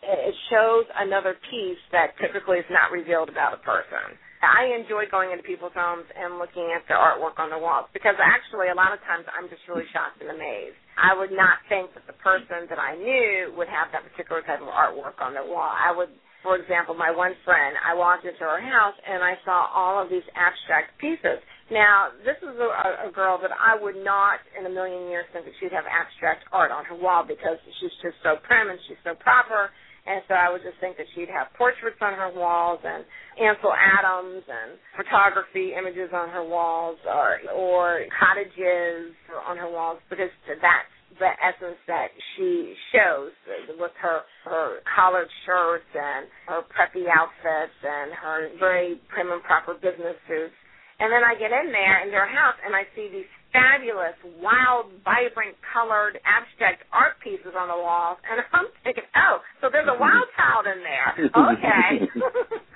It 0.04 0.36
shows 0.52 0.84
another 1.00 1.36
piece 1.52 1.80
that 1.92 2.16
typically 2.20 2.60
is 2.60 2.68
not 2.72 2.92
revealed 2.92 3.30
about 3.30 3.56
a 3.56 3.62
person. 3.64 4.20
I 4.44 4.76
enjoy 4.76 5.08
going 5.08 5.32
into 5.32 5.48
people's 5.48 5.72
homes 5.72 6.04
and 6.12 6.36
looking 6.36 6.68
at 6.76 6.84
their 6.92 7.00
artwork 7.00 7.40
on 7.40 7.48
the 7.48 7.56
walls 7.56 7.88
because 7.96 8.20
actually 8.20 8.68
a 8.68 8.76
lot 8.76 8.92
of 8.92 9.00
times 9.08 9.24
I'm 9.32 9.48
just 9.48 9.64
really 9.72 9.88
shocked 9.96 10.20
and 10.20 10.36
amazed. 10.36 10.76
I 11.00 11.16
would 11.16 11.32
not 11.32 11.64
think 11.72 11.96
that 11.96 12.04
the 12.04 12.20
person 12.20 12.68
that 12.68 12.76
I 12.76 13.00
knew 13.00 13.56
would 13.56 13.72
have 13.72 13.96
that 13.96 14.04
particular 14.04 14.44
type 14.44 14.60
of 14.60 14.68
artwork 14.68 15.16
on 15.24 15.32
their 15.32 15.48
wall. 15.48 15.72
I 15.72 15.96
would 15.96 16.12
for 16.44 16.60
example, 16.60 16.92
my 16.92 17.08
one 17.10 17.32
friend, 17.48 17.72
I 17.80 17.96
walked 17.96 18.28
into 18.28 18.44
her 18.44 18.60
house 18.60 19.00
and 19.08 19.24
I 19.24 19.40
saw 19.48 19.72
all 19.72 20.04
of 20.04 20.12
these 20.12 20.28
abstract 20.36 20.92
pieces. 21.00 21.40
Now, 21.72 22.12
this 22.26 22.36
is 22.44 22.56
a, 22.60 23.08
a 23.08 23.12
girl 23.12 23.40
that 23.40 23.52
I 23.56 23.80
would 23.80 23.96
not 23.96 24.40
in 24.58 24.66
a 24.66 24.70
million 24.74 25.08
years 25.08 25.26
think 25.32 25.46
that 25.46 25.56
she'd 25.60 25.72
have 25.72 25.88
abstract 25.88 26.44
art 26.52 26.72
on 26.72 26.84
her 26.86 26.96
wall 26.96 27.24
because 27.24 27.58
she's 27.80 27.96
just 28.04 28.20
so 28.24 28.36
prim 28.44 28.70
and 28.70 28.80
she's 28.88 29.00
so 29.04 29.16
proper. 29.16 29.72
And 30.06 30.20
so 30.28 30.36
I 30.36 30.52
would 30.52 30.60
just 30.68 30.76
think 30.84 30.98
that 31.00 31.08
she'd 31.16 31.32
have 31.32 31.48
portraits 31.56 31.96
on 32.04 32.12
her 32.20 32.28
walls 32.36 32.84
and 32.84 33.08
Ansel 33.40 33.72
Adams 33.72 34.44
and 34.44 34.76
photography 35.00 35.72
images 35.72 36.12
on 36.12 36.28
her 36.28 36.44
walls 36.44 37.00
or 37.08 37.40
or 37.56 38.04
cottages 38.12 39.16
on 39.48 39.56
her 39.56 39.72
walls 39.72 40.00
because 40.10 40.28
that's 40.60 40.92
the 41.20 41.32
essence 41.40 41.80
that 41.88 42.12
she 42.36 42.76
shows 42.92 43.32
with 43.80 43.96
her 44.02 44.22
her 44.44 44.84
collared 44.92 45.30
shirts 45.46 45.88
and 45.96 46.28
her 46.52 46.62
preppy 46.76 47.08
outfits 47.08 47.78
and 47.88 48.12
her 48.12 48.50
very 48.60 49.00
prim 49.08 49.32
and 49.32 49.42
proper 49.44 49.74
business 49.76 50.20
suits. 50.28 50.54
And 51.00 51.12
then 51.12 51.24
I 51.24 51.36
get 51.36 51.52
in 51.52 51.72
there 51.72 52.04
in 52.06 52.12
their 52.12 52.28
house 52.28 52.56
and 52.66 52.76
I 52.76 52.84
see 52.96 53.10
these 53.12 53.26
fabulous, 53.54 54.16
wild, 54.42 54.88
vibrant, 55.06 55.56
colored, 55.72 56.20
abstract 56.26 56.84
art 56.92 57.14
pieces 57.24 57.54
on 57.58 57.70
the 57.70 57.78
walls, 57.78 58.18
and 58.26 58.42
I'm 58.54 58.66
thinking, 58.84 59.04
oh, 59.16 59.40
so 59.62 59.70
there's 59.72 59.88
a 59.88 59.94
wild 60.00 60.28
child 60.36 60.66
in 60.66 60.84
there. 60.84 61.14
Okay, 61.30 62.10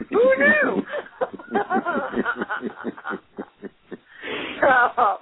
who 0.14 0.38
knew? 0.38 0.86
so 4.62 5.18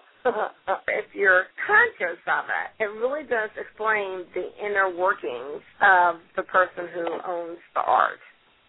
if 0.88 1.06
you're 1.14 1.46
conscious 1.66 2.20
of 2.28 2.46
it, 2.50 2.72
it 2.84 2.88
really 3.00 3.24
does 3.24 3.50
explain 3.56 4.26
the 4.34 4.52
inner 4.60 4.90
workings 4.96 5.62
of 5.82 6.20
the 6.36 6.44
person 6.44 6.88
who 6.94 7.20
owns 7.26 7.60
the 7.74 7.82
art. 7.82 8.20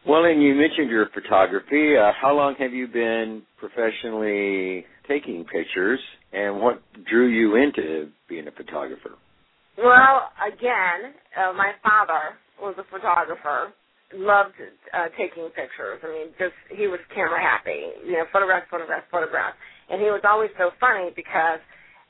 Well, 0.06 0.24
and 0.24 0.40
you 0.40 0.54
mentioned 0.54 0.88
your 0.88 1.08
photography. 1.12 1.96
Uh, 1.98 2.12
how 2.14 2.32
long 2.32 2.54
have 2.60 2.72
you 2.72 2.86
been 2.86 3.42
professionally 3.58 4.86
taking 5.08 5.44
pictures, 5.44 5.98
and 6.32 6.60
what 6.62 6.80
drew 7.10 7.26
you 7.26 7.56
into 7.56 8.10
being 8.28 8.46
a 8.46 8.52
photographer? 8.52 9.18
Well, 9.76 10.30
again, 10.46 11.10
uh, 11.34 11.52
my 11.54 11.72
father 11.82 12.38
was 12.62 12.76
a 12.78 12.86
photographer. 12.86 13.74
Loved 14.14 14.54
uh, 14.94 15.10
taking 15.18 15.50
pictures. 15.50 15.98
I 15.98 16.06
mean, 16.06 16.28
just 16.38 16.54
he 16.70 16.86
was 16.86 17.00
camera 17.12 17.42
happy. 17.42 17.90
You 18.06 18.22
know, 18.22 18.30
photograph, 18.32 18.62
photograph, 18.70 19.02
photograph. 19.10 19.54
And 19.90 20.00
he 20.00 20.06
was 20.14 20.22
always 20.22 20.50
so 20.54 20.70
funny 20.78 21.10
because 21.16 21.58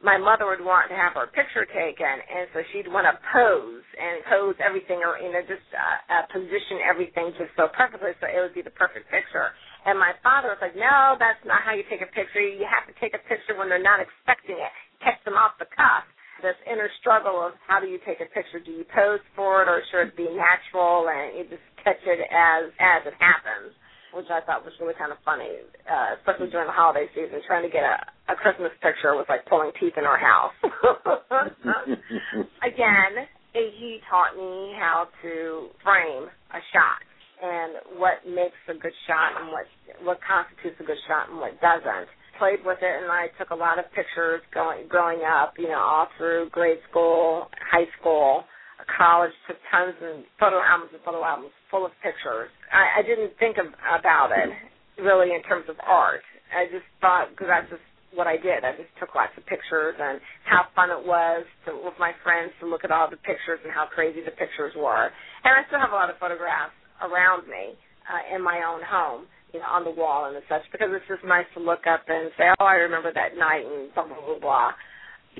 my 0.04 0.20
mother 0.20 0.44
would 0.44 0.60
want 0.60 0.92
to 0.92 0.96
have 0.96 1.16
her 1.16 1.32
picture 1.32 1.64
taken, 1.64 2.20
and 2.28 2.44
so 2.52 2.60
she'd 2.72 2.92
want 2.92 3.08
to 3.08 3.16
pose 3.32 3.85
and 4.06 4.22
pose 4.30 4.54
everything, 4.62 5.02
or 5.02 5.18
you 5.18 5.34
know, 5.34 5.42
just 5.42 5.66
uh, 5.74 6.14
uh, 6.14 6.24
position 6.30 6.78
everything 6.86 7.34
just 7.34 7.50
so 7.58 7.66
perfectly, 7.74 8.14
so 8.22 8.30
it 8.30 8.38
would 8.38 8.54
be 8.54 8.62
the 8.62 8.74
perfect 8.74 9.10
picture. 9.10 9.50
And 9.86 9.98
my 9.98 10.14
father 10.22 10.54
was 10.54 10.62
like, 10.62 10.78
"No, 10.78 11.18
that's 11.18 11.42
not 11.42 11.66
how 11.66 11.74
you 11.74 11.82
take 11.90 12.02
a 12.02 12.10
picture. 12.14 12.40
You 12.40 12.66
have 12.70 12.86
to 12.86 12.94
take 13.02 13.18
a 13.18 13.22
picture 13.26 13.58
when 13.58 13.68
they're 13.68 13.82
not 13.82 13.98
expecting 13.98 14.56
it. 14.56 14.72
Catch 15.02 15.18
them 15.26 15.34
off 15.34 15.58
the 15.58 15.66
cuff." 15.74 16.06
This 16.42 16.56
inner 16.70 16.90
struggle 17.00 17.40
of 17.40 17.56
how 17.66 17.80
do 17.80 17.88
you 17.88 17.98
take 18.04 18.20
a 18.20 18.28
picture? 18.30 18.60
Do 18.60 18.70
you 18.70 18.84
pose 18.94 19.24
for 19.34 19.64
it, 19.64 19.68
or 19.72 19.82
should 19.90 20.12
it 20.12 20.16
be 20.16 20.28
natural 20.28 21.08
and 21.08 21.34
you 21.34 21.48
just 21.48 21.64
catch 21.82 21.98
it 22.04 22.20
as 22.30 22.70
as 22.78 23.02
it 23.08 23.16
happens? 23.18 23.74
which 24.16 24.32
I 24.32 24.40
thought 24.40 24.64
was 24.64 24.72
really 24.80 24.96
kind 24.96 25.12
of 25.12 25.20
funny, 25.28 25.60
uh, 25.84 26.16
especially 26.16 26.48
during 26.48 26.66
the 26.66 26.72
holiday 26.72 27.04
season. 27.12 27.36
Trying 27.44 27.68
to 27.68 27.72
get 27.72 27.84
a, 27.84 28.00
a 28.32 28.34
Christmas 28.34 28.72
picture 28.80 29.12
was 29.12 29.28
like 29.28 29.44
pulling 29.44 29.76
teeth 29.76 29.92
in 30.00 30.08
our 30.08 30.16
house. 30.16 30.56
Again, 32.64 33.28
he 33.78 33.98
taught 34.10 34.36
me 34.36 34.74
how 34.78 35.08
to 35.22 35.68
frame 35.82 36.28
a 36.28 36.60
shot 36.72 37.00
and 37.42 38.00
what 38.00 38.24
makes 38.26 38.56
a 38.68 38.74
good 38.74 38.96
shot 39.06 39.40
and 39.40 39.52
what 39.52 39.66
what 40.02 40.18
constitutes 40.24 40.76
a 40.80 40.84
good 40.84 41.00
shot 41.08 41.28
and 41.30 41.38
what 41.38 41.56
doesn't. 41.60 42.08
Played 42.38 42.60
with 42.68 42.78
it, 42.84 42.94
and 43.02 43.08
I 43.08 43.32
took 43.40 43.48
a 43.48 43.56
lot 43.56 43.78
of 43.78 43.86
pictures 43.96 44.44
going 44.52 44.88
growing 44.88 45.24
up. 45.24 45.54
You 45.56 45.68
know, 45.68 45.80
all 45.80 46.08
through 46.18 46.50
grade 46.50 46.78
school, 46.90 47.48
high 47.72 47.88
school 47.98 48.44
college 48.86 49.32
took 49.48 49.58
tons 49.70 49.98
of 49.98 50.22
photo 50.38 50.62
albums 50.62 50.94
and 50.94 51.02
photo 51.02 51.24
albums 51.24 51.50
full 51.70 51.84
of 51.84 51.92
pictures. 52.02 52.50
I, 52.70 53.00
I 53.00 53.02
didn't 53.02 53.34
think 53.38 53.58
of, 53.58 53.66
about 53.72 54.30
it 54.30 54.52
really 55.02 55.34
in 55.34 55.42
terms 55.42 55.66
of 55.68 55.76
art. 55.82 56.22
I 56.54 56.70
just 56.70 56.86
thought 57.00 57.30
because 57.34 57.50
that's 57.50 57.70
just 57.70 57.82
what 58.16 58.26
I 58.26 58.40
did. 58.40 58.64
I 58.64 58.72
just 58.74 58.90
took 58.98 59.14
lots 59.14 59.36
of 59.36 59.44
pictures 59.46 59.94
and 60.00 60.18
how 60.48 60.66
fun 60.74 60.88
it 60.90 61.04
was 61.04 61.44
to 61.68 61.76
with 61.76 61.94
my 62.00 62.16
friends 62.24 62.50
to 62.60 62.66
look 62.66 62.82
at 62.82 62.90
all 62.90 63.06
the 63.06 63.20
pictures 63.20 63.60
and 63.62 63.70
how 63.70 63.86
crazy 63.86 64.24
the 64.24 64.34
pictures 64.34 64.72
were. 64.74 65.12
And 65.44 65.52
I 65.52 65.62
still 65.68 65.78
have 65.78 65.92
a 65.92 65.98
lot 66.00 66.08
of 66.08 66.16
photographs 66.16 66.74
around 67.04 67.46
me 67.46 67.76
uh, 68.08 68.34
in 68.34 68.40
my 68.40 68.64
own 68.64 68.80
home, 68.80 69.28
you 69.52 69.60
know, 69.60 69.68
on 69.68 69.84
the 69.84 69.92
wall 69.92 70.26
and 70.26 70.34
such 70.48 70.64
because 70.72 70.88
it's 70.90 71.06
just 71.06 71.22
nice 71.22 71.46
to 71.54 71.60
look 71.60 71.84
up 71.84 72.08
and 72.08 72.32
say, 72.40 72.48
oh, 72.58 72.66
I 72.66 72.80
remember 72.82 73.12
that 73.12 73.36
night 73.36 73.68
and 73.68 73.92
blah 73.92 74.08
blah 74.08 74.18
blah 74.18 74.40
blah. 74.40 74.70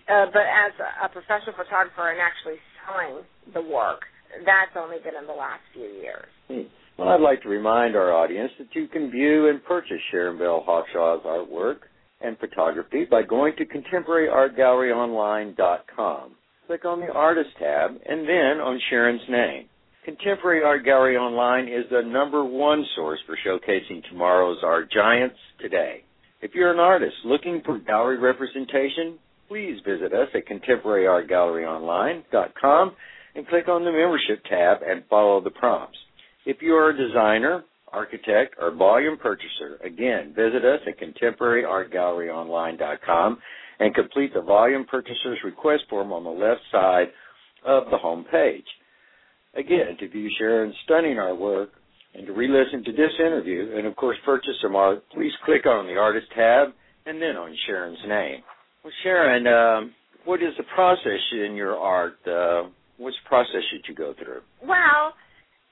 Uh, 0.04 0.28
but 0.28 0.45
as 0.45 0.76
a, 0.76 1.09
professional 1.09 1.56
photographer 1.56 2.12
and 2.12 2.21
actually 2.21 2.61
selling 2.85 3.25
the 3.56 3.64
work, 3.64 4.04
that's 4.45 4.76
only 4.76 5.00
been 5.00 5.16
in 5.16 5.25
the 5.25 5.33
last 5.33 5.64
few 5.73 5.88
years. 5.88 6.28
Hmm. 6.52 6.68
Well, 6.99 7.09
I'd 7.09 7.21
like 7.21 7.42
to 7.42 7.49
remind 7.49 7.97
our 7.97 8.12
audience 8.12 8.52
that 8.59 8.68
you 8.73 8.88
can 8.88 9.11
view 9.11 9.49
and 9.49 9.64
purchase 9.64 10.00
Sharon 10.11 10.38
Belle 10.38 10.64
Hawkshawe's 10.66 11.25
artwork 11.25 11.88
and 12.21 12.39
photography 12.39 13.05
by 13.05 13.23
going 13.23 13.55
to 13.57 13.67
contemporaryartgalleryonline.com. 13.67 16.31
Click 16.67 16.85
on 16.85 17.01
the 17.01 17.13
Artist 17.13 17.51
tab 17.59 17.91
and 17.91 18.29
then 18.29 18.61
on 18.61 18.79
Sharon's 18.91 19.29
name. 19.29 19.67
Contemporary 20.05 20.63
Art 20.63 20.85
Gallery 20.85 21.17
Online 21.17 21.67
is 21.67 21.85
the 21.91 22.03
number 22.03 22.45
one 22.45 22.85
source 22.95 23.19
for 23.27 23.37
showcasing 23.45 24.09
tomorrow's 24.09 24.63
art 24.63 24.89
giants 24.93 25.35
today. 25.61 26.05
If 26.43 26.55
you're 26.55 26.73
an 26.73 26.79
artist 26.79 27.17
looking 27.25 27.63
for 27.65 27.79
gallery 27.79 28.19
representation, 28.19 29.19
please 29.49 29.81
visit 29.85 30.13
us 30.13 30.29
at 30.35 30.47
contemporaryartgalleryonline.com 30.47 32.93
and 33.35 33.49
click 33.49 33.67
on 33.69 33.85
the 33.85 33.91
membership 33.91 34.45
tab 34.49 34.83
and 34.87 35.03
follow 35.11 35.41
the 35.41 35.51
prompts. 35.51 35.99
If 36.45 36.63
you 36.63 36.75
are 36.75 36.91
a 36.91 36.97
designer, 36.97 37.65
architect, 37.97 38.55
or 38.61 38.71
volume 38.71 39.17
purchaser, 39.17 39.79
again, 39.83 40.35
visit 40.37 40.65
us 40.65 40.81
at 40.87 41.00
contemporaryartgalleryonline.com 41.00 43.38
and 43.81 43.95
complete 43.95 44.35
the 44.35 44.43
volume 44.43 44.85
purchaser's 44.85 45.38
request 45.45 45.85
form 45.88 46.12
on 46.12 46.25
the 46.25 46.31
left 46.31 46.61
side 46.71 47.09
of 47.65 47.85
the 47.91 47.97
home 47.97 48.26
page. 48.31 48.67
Again, 49.55 49.97
to 49.99 50.09
view 50.09 50.31
Sharon's 50.38 50.75
stunning 50.85 51.17
artwork 51.17 51.69
and 52.15 52.26
to 52.26 52.33
re-listen 52.33 52.85
to 52.85 52.93
this 52.93 53.12
interview 53.19 53.75
and 53.76 53.87
of 53.87 53.97
course 53.97 54.17
purchase 54.25 54.57
some 54.62 54.76
art, 54.76 55.03
please 55.15 55.33
click 55.45 55.67
on 55.67 55.87
the 55.87 55.97
artist 55.97 56.26
tab 56.35 56.69
and 57.07 57.21
then 57.21 57.37
on 57.37 57.55
Sharon's 57.67 57.99
name. 58.07 58.43
Well, 58.85 58.93
Sharon, 59.03 59.47
um, 59.47 59.95
what 60.25 60.43
is 60.43 60.55
the 60.59 60.65
process 60.75 61.21
in 61.33 61.57
your 61.57 61.76
art? 61.76 62.19
Uh, 62.26 62.69
which 62.99 63.15
process 63.26 63.62
should 63.71 63.83
you 63.88 63.95
go 63.95 64.15
through? 64.15 64.41
Well, 64.62 65.12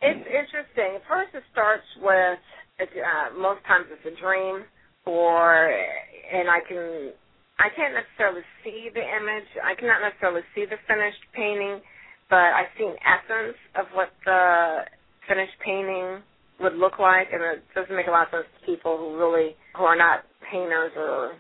it's 0.04 0.26
interesting. 0.28 1.00
First, 1.08 1.34
it 1.34 1.42
starts 1.52 1.87
with 2.00 2.38
uh, 2.80 3.38
most 3.40 3.64
times 3.64 3.87
it's 3.88 4.04
a 4.04 4.20
dream, 4.20 4.64
or 5.06 5.73
and 5.73 6.49
I 6.49 6.61
can 6.68 7.12
I 7.58 7.68
can't 7.76 7.94
necessarily 7.94 8.42
see 8.62 8.90
the 8.92 9.00
image. 9.00 9.49
I 9.62 9.75
cannot 9.75 10.02
necessarily 10.02 10.42
see 10.54 10.64
the 10.66 10.76
finished 10.88 11.23
painting, 11.34 11.80
but 12.28 12.52
I 12.52 12.68
see 12.76 12.84
an 12.84 12.99
essence 13.00 13.56
of 13.78 13.87
what 13.94 14.11
the 14.25 14.84
finished 15.28 15.56
painting 15.64 16.20
would 16.61 16.75
look 16.75 16.99
like, 16.99 17.28
and 17.32 17.42
it 17.42 17.64
doesn't 17.75 17.94
make 17.94 18.06
a 18.06 18.11
lot 18.11 18.28
of 18.28 18.44
sense 18.44 18.50
to 18.61 18.66
people 18.66 18.99
who 18.99 19.16
really 19.18 19.56
who 19.76 19.84
are 19.84 19.96
not 19.96 20.25
painters 20.50 20.92
or 20.96 21.38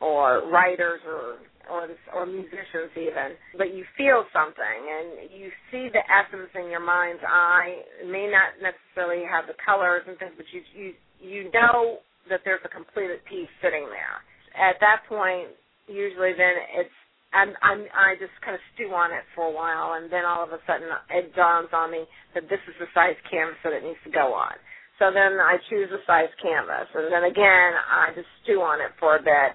or 0.00 0.48
writers 0.50 1.00
or 1.06 1.36
or 1.68 1.88
or 2.14 2.26
musicians 2.26 2.94
even, 2.96 3.36
but 3.58 3.74
you 3.74 3.84
feel 3.98 4.24
something 4.32 4.80
and 4.88 5.28
you 5.34 5.50
see 5.70 5.88
the 5.92 6.02
essence 6.06 6.48
in 6.54 6.70
your 6.70 6.84
mind's 6.84 7.22
eye. 7.26 7.82
It 8.02 8.08
may 8.08 8.30
not 8.30 8.56
necessarily 8.62 9.26
have 9.28 9.46
the 9.46 9.58
colors 9.60 10.02
and 10.08 10.16
things, 10.18 10.32
but 10.36 10.46
you 10.52 10.62
you 10.72 10.88
you 11.20 11.40
know 11.52 12.00
that 12.30 12.40
there's 12.44 12.64
a 12.64 12.72
completed 12.72 13.20
piece 13.26 13.50
sitting 13.60 13.88
there. 13.90 14.22
At 14.56 14.80
that 14.80 15.04
point, 15.08 15.52
usually 15.88 16.32
then 16.38 16.56
it's 16.80 16.96
I'm, 17.34 17.52
I'm 17.62 17.84
I 17.92 18.16
just 18.16 18.34
kind 18.44 18.54
of 18.56 18.62
stew 18.74 18.94
on 18.94 19.12
it 19.12 19.26
for 19.34 19.50
a 19.50 19.54
while, 19.54 20.00
and 20.00 20.08
then 20.12 20.24
all 20.24 20.44
of 20.44 20.52
a 20.54 20.62
sudden 20.66 20.88
it 21.12 21.34
dawns 21.36 21.70
on 21.74 21.92
me 21.92 22.06
that 22.34 22.48
this 22.48 22.62
is 22.70 22.76
the 22.80 22.88
size 22.94 23.18
canvas 23.28 23.58
that 23.64 23.74
it 23.74 23.84
needs 23.84 24.00
to 24.06 24.12
go 24.14 24.32
on. 24.32 24.54
So 25.02 25.10
then 25.12 25.40
I 25.40 25.58
choose 25.68 25.90
a 25.92 26.00
size 26.06 26.32
canvas, 26.40 26.88
and 26.94 27.12
then 27.12 27.24
again 27.28 27.72
I 27.76 28.14
just 28.16 28.30
stew 28.44 28.62
on 28.62 28.80
it 28.80 28.94
for 29.00 29.16
a 29.16 29.22
bit 29.22 29.52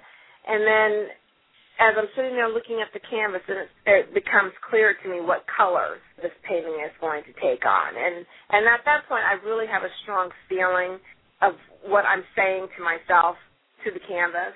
and 0.48 0.62
then 0.64 0.92
as 1.80 1.94
I'm 2.00 2.08
sitting 2.16 2.36
there 2.40 2.48
looking 2.48 2.80
at 2.80 2.92
the 2.96 3.04
canvas, 3.04 3.44
and 3.48 3.68
it, 3.86 4.14
becomes 4.16 4.56
clear 4.70 4.96
to 4.96 5.06
me 5.10 5.20
what 5.20 5.44
colors 5.50 6.00
this 6.22 6.34
painting 6.48 6.80
is 6.84 6.94
going 7.02 7.24
to 7.28 7.34
take 7.44 7.66
on. 7.68 7.92
And 7.96 8.24
and 8.52 8.64
at 8.68 8.84
that 8.88 9.08
point, 9.08 9.24
I 9.28 9.36
really 9.44 9.68
have 9.68 9.84
a 9.84 9.92
strong 10.04 10.32
feeling 10.48 11.00
of 11.44 11.60
what 11.84 12.08
I'm 12.08 12.24
saying 12.36 12.72
to 12.78 12.80
myself 12.84 13.36
to 13.84 13.92
the 13.92 14.02
canvas, 14.08 14.56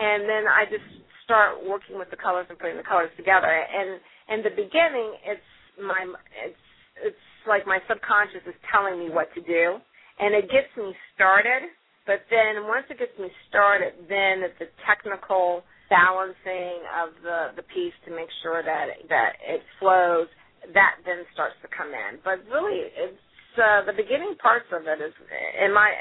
and 0.00 0.24
then 0.24 0.48
I 0.48 0.64
just 0.66 0.86
start 1.24 1.60
working 1.64 2.00
with 2.00 2.08
the 2.08 2.20
colors 2.20 2.48
and 2.48 2.56
putting 2.58 2.76
the 2.76 2.86
colors 2.86 3.12
together. 3.16 3.48
And 3.48 4.00
in 4.32 4.40
the 4.44 4.52
beginning, 4.52 5.20
it's 5.24 5.50
my 5.76 6.00
it's 6.44 6.64
it's 7.04 7.26
like 7.44 7.68
my 7.68 7.80
subconscious 7.88 8.44
is 8.48 8.56
telling 8.72 8.96
me 8.98 9.12
what 9.12 9.28
to 9.36 9.42
do, 9.44 9.76
and 10.20 10.32
it 10.32 10.48
gets 10.48 10.72
me 10.80 10.96
started 11.12 11.68
but 12.06 12.20
then 12.28 12.68
once 12.68 12.84
it 12.90 12.98
gets 12.98 13.16
me 13.18 13.32
started, 13.48 13.96
then 14.08 14.44
it's 14.44 14.60
a 14.60 14.68
technical 14.84 15.64
balancing 15.94 16.82
of 16.98 17.14
the 17.22 17.54
the 17.54 17.66
piece 17.70 17.94
to 18.04 18.10
make 18.10 18.30
sure 18.42 18.66
that 18.66 18.90
that 19.08 19.38
it 19.46 19.62
flows. 19.78 20.26
That 20.74 20.98
then 21.06 21.22
starts 21.36 21.54
to 21.60 21.68
come 21.70 21.92
in. 21.92 22.18
But 22.24 22.42
really, 22.50 22.88
it's 22.88 23.20
uh, 23.54 23.86
the 23.86 23.94
beginning 23.94 24.34
parts 24.42 24.66
of 24.74 24.82
it 24.88 24.98
is, 24.98 25.14
in 25.60 25.70
my, 25.70 25.92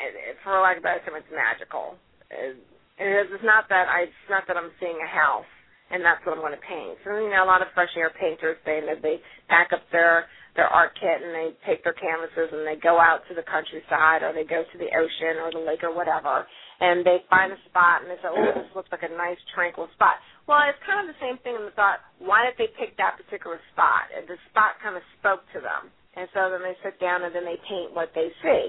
for 0.42 0.58
lack 0.58 0.80
of 0.80 0.84
better 0.88 1.04
term, 1.06 1.20
it's 1.20 1.30
magical. 1.30 2.00
It, 2.32 2.58
it's 2.98 3.44
not 3.46 3.68
that 3.70 3.92
I, 3.92 4.08
it's 4.10 4.30
not 4.32 4.48
that 4.48 4.58
I'm 4.58 4.72
seeing 4.80 4.98
a 4.98 5.10
house 5.10 5.50
and 5.94 6.02
that's 6.02 6.26
what 6.26 6.34
I'm 6.34 6.42
going 6.42 6.58
to 6.58 6.66
paint. 6.66 6.98
So 7.06 7.14
you 7.22 7.30
know, 7.30 7.46
a 7.46 7.50
lot 7.50 7.62
of 7.62 7.70
fresh 7.78 7.94
air 7.98 8.10
painters 8.10 8.58
they 8.66 8.82
they 9.02 9.22
pack 9.50 9.70
up 9.74 9.86
their 9.94 10.26
their 10.58 10.70
art 10.70 10.94
kit 10.98 11.22
and 11.22 11.34
they 11.34 11.54
take 11.66 11.84
their 11.86 11.98
canvases 11.98 12.50
and 12.54 12.66
they 12.66 12.78
go 12.82 12.98
out 13.02 13.26
to 13.30 13.34
the 13.34 13.46
countryside 13.46 14.22
or 14.22 14.34
they 14.34 14.46
go 14.46 14.66
to 14.66 14.78
the 14.78 14.90
ocean 14.94 15.42
or 15.42 15.50
the 15.54 15.62
lake 15.62 15.82
or 15.86 15.94
whatever 15.94 16.46
and 16.80 17.06
they 17.06 17.22
find 17.30 17.52
a 17.54 17.60
spot 17.70 18.02
and 18.02 18.10
they 18.10 18.18
say, 18.22 18.30
oh, 18.32 18.52
this 18.56 18.72
looks 18.74 18.90
like 18.90 19.06
a 19.06 19.14
nice 19.14 19.40
tranquil 19.54 19.90
spot. 19.94 20.18
Well, 20.50 20.62
it's 20.66 20.80
kind 20.86 21.04
of 21.04 21.12
the 21.12 21.20
same 21.22 21.38
thing 21.46 21.56
in 21.58 21.66
the 21.66 21.76
thought, 21.76 22.02
why 22.18 22.46
did 22.48 22.58
they 22.58 22.72
pick 22.78 22.98
that 22.98 23.20
particular 23.20 23.62
spot? 23.74 24.10
And 24.14 24.26
the 24.26 24.38
spot 24.50 24.82
kind 24.82 24.98
of 24.98 25.04
spoke 25.20 25.46
to 25.54 25.60
them. 25.62 25.94
And 26.18 26.30
so 26.34 26.50
then 26.50 26.62
they 26.66 26.78
sit 26.84 26.98
down 27.00 27.24
and 27.24 27.34
then 27.34 27.46
they 27.46 27.58
paint 27.70 27.94
what 27.94 28.12
they 28.14 28.30
see. 28.42 28.64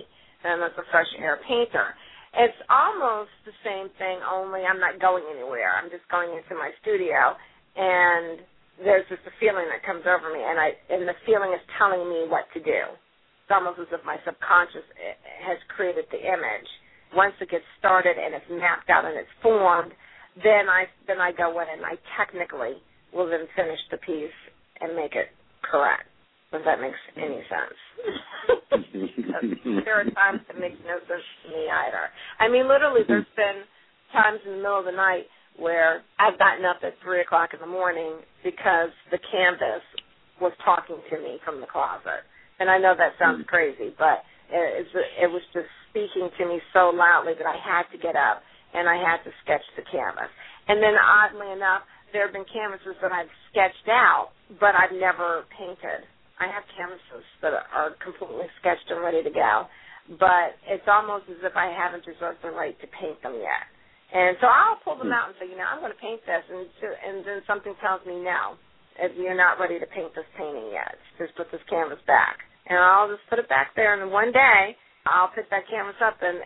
And 0.44 0.60
that's 0.60 0.76
a 0.76 0.86
fresh 0.92 1.08
air 1.18 1.40
painter. 1.48 1.96
It's 2.34 2.60
almost 2.68 3.32
the 3.46 3.54
same 3.62 3.88
thing, 3.96 4.18
only 4.26 4.66
I'm 4.66 4.82
not 4.82 4.98
going 4.98 5.24
anywhere. 5.30 5.72
I'm 5.74 5.88
just 5.90 6.04
going 6.10 6.34
into 6.34 6.54
my 6.58 6.74
studio 6.82 7.34
and 7.76 8.42
there's 8.82 9.06
just 9.06 9.22
a 9.26 9.34
feeling 9.38 9.70
that 9.70 9.86
comes 9.86 10.02
over 10.02 10.34
me, 10.34 10.42
and 10.42 10.58
I 10.58 10.74
and 10.90 11.06
the 11.06 11.14
feeling 11.26 11.54
is 11.54 11.62
telling 11.78 12.02
me 12.10 12.26
what 12.26 12.50
to 12.54 12.60
do. 12.62 12.82
It's 13.46 13.52
almost 13.52 13.78
as 13.78 13.90
if 13.92 14.02
my 14.02 14.18
subconscious 14.26 14.86
eh, 14.98 15.14
has 15.46 15.58
created 15.76 16.08
the 16.10 16.18
image. 16.18 16.70
Once 17.14 17.34
it 17.40 17.50
gets 17.50 17.64
started 17.78 18.16
and 18.18 18.34
it's 18.34 18.50
mapped 18.50 18.90
out 18.90 19.04
and 19.04 19.16
it's 19.16 19.30
formed, 19.42 19.92
then 20.42 20.68
I 20.68 20.86
then 21.06 21.20
I 21.20 21.32
go 21.32 21.60
in 21.60 21.66
and 21.70 21.84
I 21.84 21.94
technically 22.18 22.82
will 23.12 23.28
then 23.28 23.46
finish 23.54 23.78
the 23.90 23.98
piece 23.98 24.34
and 24.80 24.96
make 24.96 25.14
it 25.14 25.28
correct. 25.62 26.10
If 26.52 26.64
that 26.64 26.80
makes 26.80 26.98
any 27.16 27.42
sense. 27.50 27.78
there 29.84 30.00
are 30.00 30.10
times 30.14 30.40
that 30.46 30.58
makes 30.58 30.78
no 30.86 30.98
sense 31.10 31.26
to 31.42 31.48
me 31.50 31.66
either. 31.66 32.06
I 32.38 32.46
mean, 32.46 32.68
literally, 32.68 33.02
there's 33.06 33.26
been 33.34 33.66
times 34.12 34.38
in 34.46 34.52
the 34.52 34.62
middle 34.62 34.78
of 34.78 34.84
the 34.84 34.94
night 34.94 35.26
where 35.58 36.02
I've 36.18 36.38
gotten 36.38 36.64
up 36.64 36.78
at 36.86 36.94
three 37.02 37.20
o'clock 37.20 37.50
in 37.54 37.60
the 37.60 37.66
morning 37.66 38.22
because 38.44 38.90
the 39.10 39.18
canvas 39.30 39.82
was 40.40 40.52
talking 40.64 40.98
to 41.10 41.16
me 41.18 41.38
from 41.44 41.60
the 41.60 41.66
closet. 41.66 42.22
And 42.58 42.70
I 42.70 42.78
know 42.78 42.94
that 42.96 43.18
sounds 43.18 43.42
mm-hmm. 43.42 43.50
crazy, 43.50 43.94
but 43.98 44.22
it, 44.50 44.86
it 44.94 45.30
was 45.30 45.42
just 45.52 45.70
speaking 45.94 46.26
to 46.26 46.42
me 46.50 46.58
so 46.74 46.90
loudly 46.90 47.38
that 47.38 47.46
I 47.46 47.54
had 47.54 47.86
to 47.94 47.98
get 48.02 48.18
up 48.18 48.42
and 48.74 48.90
I 48.90 48.98
had 48.98 49.22
to 49.22 49.30
sketch 49.46 49.62
the 49.78 49.86
canvas. 49.86 50.26
And 50.66 50.82
then 50.82 50.98
oddly 50.98 51.54
enough, 51.54 51.86
there 52.10 52.26
have 52.26 52.34
been 52.34 52.46
canvases 52.50 52.98
that 52.98 53.14
I've 53.14 53.30
sketched 53.54 53.86
out, 53.86 54.34
but 54.58 54.74
I've 54.74 54.90
never 54.90 55.46
painted. 55.54 56.02
I 56.42 56.50
have 56.50 56.66
canvases 56.74 57.22
that 57.38 57.54
are 57.54 57.94
completely 58.02 58.50
sketched 58.58 58.90
and 58.90 58.98
ready 58.98 59.22
to 59.22 59.30
go, 59.30 59.70
but 60.18 60.58
it's 60.66 60.86
almost 60.90 61.30
as 61.30 61.38
if 61.46 61.54
I 61.54 61.70
haven't 61.70 62.02
reserved 62.10 62.42
the 62.42 62.50
right 62.50 62.74
to 62.82 62.86
paint 62.90 63.22
them 63.22 63.38
yet. 63.38 63.66
And 64.10 64.34
so 64.42 64.50
I'll 64.50 64.82
pull 64.82 64.98
them 64.98 65.14
hmm. 65.14 65.18
out 65.18 65.30
and 65.30 65.36
say, 65.38 65.46
you 65.46 65.58
know, 65.58 65.66
I'm 65.66 65.78
going 65.78 65.94
to 65.94 66.02
paint 66.02 66.22
this, 66.26 66.42
and 66.50 66.66
and 67.02 67.26
then 67.26 67.42
something 67.46 67.74
tells 67.82 68.02
me 68.06 68.18
no, 68.22 68.58
you're 69.18 69.38
not 69.38 69.58
ready 69.58 69.78
to 69.78 69.86
paint 69.90 70.14
this 70.14 70.28
painting 70.38 70.70
yet. 70.70 70.98
Just 71.18 71.34
put 71.34 71.50
this 71.50 71.62
canvas 71.66 72.02
back, 72.06 72.38
and 72.66 72.78
I'll 72.78 73.10
just 73.10 73.26
put 73.26 73.38
it 73.38 73.50
back 73.50 73.74
there. 73.74 73.98
And 73.98 74.10
one 74.10 74.30
day 74.30 74.78
I'll 75.06 75.28
pick 75.34 75.50
that 75.50 75.68
canvas 75.68 75.96
up, 76.00 76.16
and 76.22 76.38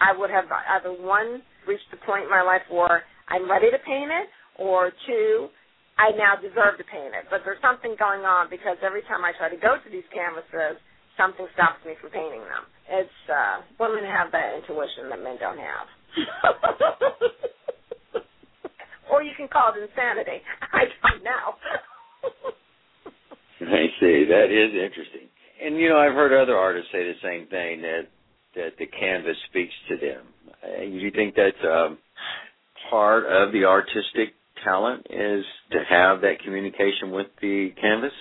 I 0.00 0.12
would 0.16 0.30
have 0.30 0.44
either 0.50 0.92
one 0.92 1.42
reached 1.66 1.90
the 1.90 1.96
point 2.04 2.24
in 2.24 2.30
my 2.30 2.42
life 2.42 2.62
where 2.68 3.04
I'm 3.28 3.50
ready 3.50 3.70
to 3.70 3.78
paint 3.80 4.10
it, 4.12 4.28
or 4.60 4.92
two, 5.06 5.48
I 5.98 6.10
now 6.18 6.36
deserve 6.36 6.76
to 6.78 6.84
paint 6.84 7.14
it. 7.14 7.26
But 7.30 7.42
there's 7.44 7.60
something 7.62 7.96
going 7.98 8.24
on 8.26 8.50
because 8.50 8.76
every 8.82 9.02
time 9.06 9.24
I 9.24 9.32
try 9.38 9.48
to 9.48 9.56
go 9.56 9.78
to 9.78 9.90
these 9.90 10.04
canvases, 10.10 10.76
something 11.16 11.46
stops 11.54 11.78
me 11.86 11.94
from 12.00 12.10
painting 12.10 12.42
them. 12.42 12.66
It's 12.90 13.30
uh 13.30 13.62
women 13.78 14.04
have 14.04 14.32
that 14.34 14.54
intuition 14.58 15.08
that 15.10 15.22
men 15.22 15.38
don't 15.38 15.58
have. 15.58 15.86
or 19.10 19.22
you 19.22 19.32
can 19.36 19.46
call 19.48 19.72
it 19.72 19.78
insanity. 19.80 20.42
I 20.74 20.84
don't 20.90 21.22
know. 21.22 21.54
I 23.70 23.86
see. 24.02 24.26
That 24.28 24.50
is 24.50 24.74
interesting. 24.74 25.30
And 25.64 25.78
you 25.78 25.88
know, 25.88 25.96
I've 25.96 26.12
heard 26.12 26.36
other 26.36 26.56
artists 26.56 26.92
say 26.92 27.04
the 27.04 27.20
same 27.22 27.48
thing 27.48 27.80
that 27.80 28.12
that 28.54 28.76
the 28.78 28.86
canvas 28.86 29.36
speaks 29.48 29.72
to 29.88 29.96
them. 29.96 30.22
Uh, 30.62 30.82
you 30.82 31.10
think 31.10 31.34
that's 31.34 31.64
um, 31.64 31.98
part 32.90 33.24
of 33.24 33.52
the 33.52 33.64
artistic 33.64 34.36
talent 34.62 35.06
is 35.10 35.44
to 35.72 35.80
have 35.88 36.20
that 36.20 36.38
communication 36.44 37.10
with 37.10 37.26
the 37.40 37.72
canvas? 37.80 38.12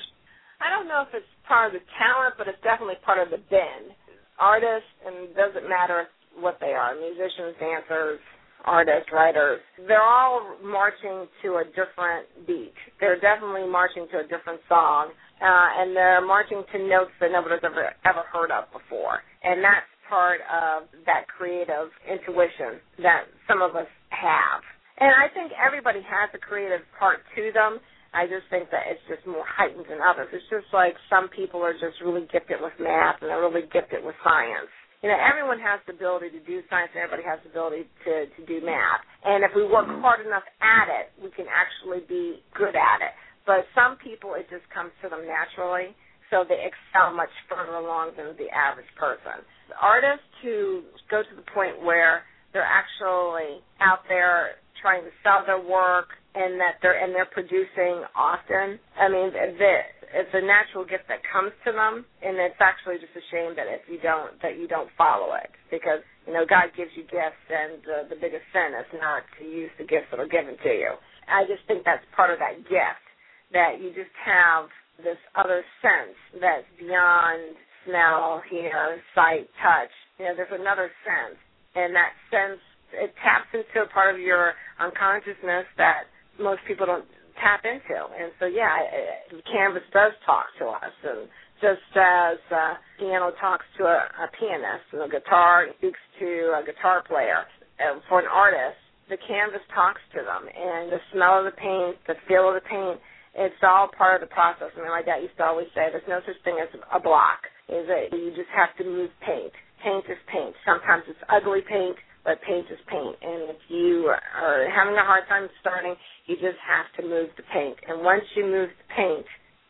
I 0.60 0.72
don't 0.72 0.88
know 0.88 1.04
if 1.04 1.14
it's 1.14 1.28
part 1.48 1.68
of 1.68 1.74
the 1.80 1.86
talent, 2.00 2.36
but 2.38 2.48
it's 2.48 2.62
definitely 2.64 2.98
part 3.06 3.20
of 3.20 3.30
the 3.30 3.44
den. 3.52 3.94
Artists, 4.40 4.90
and 5.06 5.30
it 5.30 5.36
doesn't 5.36 5.70
matter 5.70 6.08
what 6.40 6.58
they 6.60 6.74
are, 6.74 6.96
musicians, 6.96 7.54
dancers, 7.60 8.20
artists, 8.66 9.10
writers, 9.12 9.60
they're 9.88 10.02
all 10.04 10.58
marching 10.64 11.28
to 11.44 11.62
a 11.62 11.66
different 11.76 12.28
beat. 12.48 12.74
They're 13.00 13.20
definitely 13.20 13.68
marching 13.70 14.08
to 14.12 14.20
a 14.20 14.28
different 14.28 14.62
song, 14.68 15.12
uh, 15.42 15.68
and 15.82 15.96
they're 15.96 16.26
marching 16.26 16.64
to 16.72 16.78
notes 16.88 17.12
that 17.20 17.32
nobody's 17.32 17.64
ever 17.64 17.92
ever 18.06 18.24
heard 18.32 18.52
of 18.52 18.72
before. 18.72 19.20
And 19.44 19.64
that's 19.64 19.88
part 20.10 20.42
of 20.48 20.88
that 21.06 21.28
creative 21.28 21.90
intuition 22.08 22.80
that 23.02 23.26
some 23.48 23.62
of 23.62 23.76
us 23.76 23.90
have. 24.10 24.62
And 25.00 25.10
I 25.10 25.28
think 25.34 25.52
everybody 25.58 26.00
has 26.06 26.30
a 26.34 26.40
creative 26.40 26.86
part 27.00 27.20
to 27.36 27.52
them. 27.54 27.80
I 28.14 28.30
just 28.30 28.46
think 28.54 28.70
that 28.70 28.86
it's 28.94 29.02
just 29.10 29.26
more 29.26 29.44
heightened 29.44 29.90
than 29.90 29.98
others. 29.98 30.30
It's 30.32 30.46
just 30.54 30.70
like 30.70 30.94
some 31.10 31.34
people 31.34 31.66
are 31.66 31.74
just 31.74 31.98
really 32.06 32.30
gifted 32.30 32.62
with 32.62 32.78
math 32.78 33.18
and 33.26 33.34
they're 33.34 33.42
really 33.42 33.66
gifted 33.74 34.06
with 34.06 34.14
science. 34.22 34.70
You 35.04 35.12
know, 35.12 35.20
everyone 35.20 35.60
has 35.60 35.84
the 35.84 35.92
ability 35.92 36.32
to 36.32 36.40
do 36.48 36.64
science 36.72 36.96
and 36.96 37.04
everybody 37.04 37.28
has 37.28 37.36
the 37.44 37.52
ability 37.52 37.92
to, 38.08 38.32
to 38.40 38.42
do 38.48 38.64
math. 38.64 39.04
And 39.28 39.44
if 39.44 39.52
we 39.52 39.68
work 39.68 39.84
mm-hmm. 39.84 40.00
hard 40.00 40.24
enough 40.24 40.48
at 40.64 40.88
it, 40.88 41.12
we 41.20 41.28
can 41.36 41.44
actually 41.52 42.08
be 42.08 42.40
good 42.56 42.72
at 42.72 43.04
it. 43.04 43.12
But 43.44 43.68
some 43.76 44.00
people, 44.00 44.40
it 44.40 44.48
just 44.48 44.64
comes 44.72 44.96
to 45.04 45.12
them 45.12 45.28
naturally, 45.28 45.92
so 46.32 46.48
they 46.48 46.64
excel 46.64 47.12
much 47.12 47.36
further 47.52 47.76
along 47.84 48.16
than 48.16 48.32
the 48.40 48.48
average 48.56 48.88
person. 48.96 49.44
The 49.68 49.76
artists 49.76 50.24
who 50.40 50.88
go 51.12 51.20
to 51.20 51.34
the 51.36 51.44
point 51.52 51.84
where 51.84 52.24
they're 52.56 52.64
actually 52.64 53.60
out 53.84 54.08
there 54.08 54.64
trying 54.80 55.04
to 55.04 55.12
sell 55.20 55.44
their 55.44 55.60
work 55.60 56.16
and 56.36 56.60
that 56.60 56.82
they're 56.82 56.98
and 56.98 57.14
they're 57.14 57.30
producing 57.30 58.02
often. 58.18 58.82
I 58.98 59.10
mean, 59.10 59.30
it's 59.34 60.34
a 60.34 60.42
natural 60.46 60.86
gift 60.86 61.10
that 61.10 61.22
comes 61.26 61.54
to 61.66 61.72
them, 61.74 62.06
and 62.22 62.38
it's 62.38 62.60
actually 62.62 63.02
just 63.02 63.14
a 63.18 63.26
shame 63.34 63.58
that 63.58 63.70
if 63.70 63.86
you 63.90 63.98
don't 64.02 64.38
that 64.42 64.58
you 64.58 64.68
don't 64.68 64.90
follow 64.98 65.34
it 65.38 65.50
because 65.70 66.02
you 66.26 66.34
know 66.34 66.46
God 66.46 66.74
gives 66.78 66.94
you 66.98 67.04
gifts, 67.10 67.46
and 67.50 67.82
uh, 67.86 67.94
the 68.10 68.18
biggest 68.18 68.46
sin 68.54 68.74
is 68.78 68.90
not 68.98 69.26
to 69.38 69.44
use 69.46 69.74
the 69.78 69.86
gifts 69.86 70.10
that 70.14 70.22
are 70.22 70.30
given 70.30 70.58
to 70.62 70.72
you. 70.74 70.94
I 71.30 71.46
just 71.46 71.66
think 71.66 71.86
that's 71.86 72.04
part 72.14 72.30
of 72.34 72.40
that 72.42 72.62
gift 72.70 73.06
that 73.54 73.78
you 73.82 73.94
just 73.94 74.14
have 74.26 74.70
this 75.02 75.22
other 75.38 75.62
sense 75.82 76.18
that's 76.42 76.68
beyond 76.78 77.58
smell, 77.86 78.42
hear, 78.50 79.02
sight, 79.14 79.50
touch. 79.62 79.94
You 80.18 80.26
know, 80.26 80.34
there's 80.38 80.54
another 80.54 80.90
sense, 81.06 81.38
and 81.76 81.94
that 81.94 82.14
sense 82.30 82.62
it 82.94 83.14
taps 83.26 83.50
into 83.54 83.86
a 83.86 83.90
part 83.90 84.14
of 84.14 84.22
your 84.22 84.54
unconsciousness 84.80 85.66
that 85.78 86.06
most 86.40 86.62
people 86.68 86.86
don't 86.86 87.06
tap 87.42 87.66
into. 87.66 87.98
And 87.98 88.32
so, 88.40 88.46
yeah, 88.46 88.78
it, 88.82 89.44
canvas 89.52 89.84
does 89.94 90.14
talk 90.26 90.48
to 90.60 90.68
us, 90.68 90.96
and 91.04 91.28
just 91.62 91.86
as 91.96 92.38
uh, 92.52 92.74
piano 93.00 93.32
talks 93.40 93.66
to 93.78 93.86
a, 93.86 94.00
a 94.24 94.28
pianist, 94.38 94.88
and 94.92 95.02
a 95.04 95.10
guitar 95.10 95.68
speaks 95.78 96.00
to 96.20 96.60
a 96.60 96.64
guitar 96.66 97.04
player. 97.08 97.48
And 97.80 98.02
for 98.10 98.20
an 98.20 98.28
artist, 98.30 98.78
the 99.10 99.18
canvas 99.28 99.64
talks 99.74 100.02
to 100.14 100.22
them, 100.22 100.44
and 100.46 100.92
the 100.92 101.00
smell 101.12 101.40
of 101.40 101.46
the 101.46 101.56
paint, 101.58 101.98
the 102.08 102.16
feel 102.28 102.50
of 102.50 102.56
the 102.56 102.66
paint 102.68 103.00
it's 103.36 103.58
all 103.66 103.90
part 103.90 104.22
of 104.22 104.22
the 104.22 104.34
process. 104.34 104.70
I 104.78 104.82
mean, 104.82 104.94
my 104.94 105.02
dad 105.02 105.26
used 105.26 105.38
to 105.38 105.46
always 105.46 105.68
say, 105.74 105.90
"There's 105.90 106.08
no 106.08 106.22
such 106.22 106.38
thing 106.44 106.60
as 106.62 106.70
a 106.92 107.00
block. 107.00 107.50
Is 107.68 107.90
it? 107.90 108.14
You 108.14 108.32
just 108.36 108.50
have 108.50 108.76
to 108.78 108.84
move 108.84 109.10
paint. 109.22 109.54
Paint 109.82 110.06
is 110.08 110.20
paint. 110.28 110.56
Sometimes 110.66 111.04
it's 111.08 111.20
ugly 111.30 111.62
paint, 111.62 111.98
but 112.24 112.42
paint 112.48 112.68
is 112.72 112.80
paint. 112.88 113.16
And 113.22 113.52
if 113.52 113.62
you 113.68 114.08
are 114.10 114.68
having 114.72 114.96
a 114.96 115.06
hard 115.06 115.28
time 115.28 115.48
starting, 115.62 115.96
you 116.26 116.36
just 116.36 116.60
have 116.64 116.88
to 116.98 117.08
move 117.08 117.30
the 117.38 117.44
paint. 117.54 117.78
And 117.88 118.04
once 118.04 118.24
you 118.36 118.46
move 118.46 118.70
the 118.70 118.90
paint, 118.96 119.28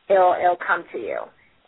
it'll 0.10 0.38
it'll 0.38 0.62
come 0.62 0.86
to 0.94 1.00
you. 1.00 1.20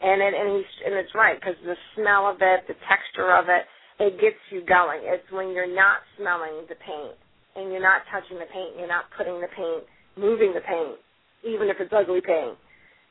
And 0.02 0.22
it, 0.22 0.34
and 0.34 0.58
he's 0.58 0.72
and 0.86 0.94
it's 0.96 1.14
right 1.16 1.40
because 1.40 1.58
the 1.66 1.78
smell 1.96 2.30
of 2.30 2.38
it, 2.42 2.68
the 2.68 2.78
texture 2.86 3.34
of 3.34 3.46
it, 3.50 3.66
it 3.98 4.22
gets 4.22 4.40
you 4.52 4.62
going. 4.66 5.02
It's 5.04 5.26
when 5.32 5.52
you're 5.52 5.72
not 5.72 6.06
smelling 6.18 6.68
the 6.70 6.78
paint 6.78 7.18
and 7.56 7.72
you're 7.72 7.82
not 7.82 8.04
touching 8.12 8.38
the 8.38 8.50
paint, 8.52 8.76
you're 8.78 8.92
not 8.92 9.08
putting 9.18 9.40
the 9.40 9.50
paint, 9.56 9.88
moving 10.18 10.54
the 10.54 10.62
paint 10.62 11.00
even 11.46 11.70
if 11.70 11.78
it's 11.80 11.94
ugly 11.96 12.22
paint, 12.26 12.58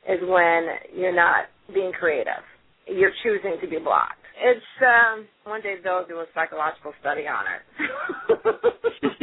is 0.09 0.19
when 0.27 0.67
you're 0.93 1.15
not 1.15 1.45
being 1.73 1.91
creative. 1.97 2.43
You're 2.87 3.15
choosing 3.23 3.57
to 3.61 3.67
be 3.67 3.79
blocked. 3.79 4.24
It's 4.37 4.65
um, 4.81 5.27
one 5.45 5.61
day 5.61 5.75
they'll 5.83 6.05
do 6.07 6.19
a 6.19 6.25
psychological 6.33 6.93
study 6.99 7.23
on 7.27 7.45
it, 7.47 7.61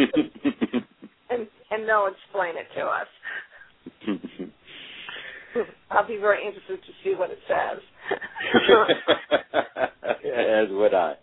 and 1.30 1.46
and 1.70 1.88
they'll 1.88 2.08
explain 2.08 2.54
it 2.56 2.66
to 2.76 2.82
us. 2.86 3.06
I'll 5.90 6.06
be 6.08 6.16
very 6.16 6.46
interested 6.46 6.80
to 6.82 6.92
see 7.04 7.14
what 7.14 7.30
it 7.30 7.38
says. 7.46 7.78
As 10.24 10.68
would 10.70 10.94
I. 10.94 11.14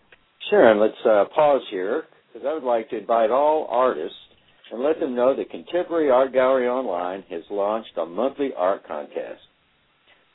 Sharon, 0.48 0.78
let's 0.80 0.94
uh, 1.04 1.24
pause 1.34 1.62
here 1.70 2.04
because 2.32 2.46
I 2.48 2.54
would 2.54 2.62
like 2.62 2.88
to 2.90 2.98
invite 2.98 3.30
all 3.30 3.66
artists 3.68 4.16
and 4.70 4.82
let 4.82 5.00
them 5.00 5.16
know 5.16 5.34
that 5.36 5.50
Contemporary 5.50 6.10
Art 6.10 6.32
Gallery 6.32 6.68
Online 6.68 7.24
has 7.30 7.42
launched 7.50 7.90
a 7.96 8.06
monthly 8.06 8.50
art 8.56 8.86
contest. 8.86 9.40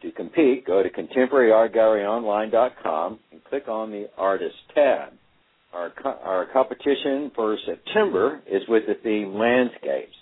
To 0.05 0.11
compete, 0.11 0.67
go 0.67 0.83
to 0.83 0.89
contemporaryartgalleryonline.com 0.91 3.19
and 3.31 3.43
click 3.45 3.67
on 3.67 3.89
the 3.89 4.07
Artist 4.19 4.53
tab. 4.75 5.13
Our, 5.73 5.89
co- 5.89 6.19
our 6.23 6.45
competition 6.53 7.31
for 7.35 7.57
September 7.65 8.39
is 8.45 8.61
with 8.67 8.83
the 8.85 8.93
theme 9.01 9.33
Landscapes. 9.33 10.13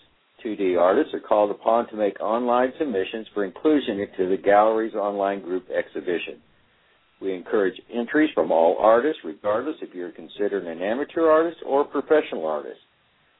2D 0.45 0.79
artists 0.79 1.13
are 1.13 1.19
called 1.19 1.51
upon 1.51 1.89
to 1.89 1.97
make 1.97 2.17
online 2.21 2.71
submissions 2.79 3.27
for 3.33 3.43
inclusion 3.43 3.99
into 3.99 4.29
the 4.29 4.37
gallery's 4.41 4.95
online 4.95 5.41
group 5.41 5.67
exhibition. 5.69 6.39
We 7.21 7.33
encourage 7.33 7.75
entries 7.93 8.29
from 8.33 8.53
all 8.53 8.77
artists, 8.79 9.19
regardless 9.25 9.75
if 9.81 9.93
you're 9.93 10.11
considered 10.11 10.65
an 10.65 10.81
amateur 10.81 11.29
artist 11.29 11.57
or 11.65 11.83
professional 11.83 12.45
artist 12.45 12.79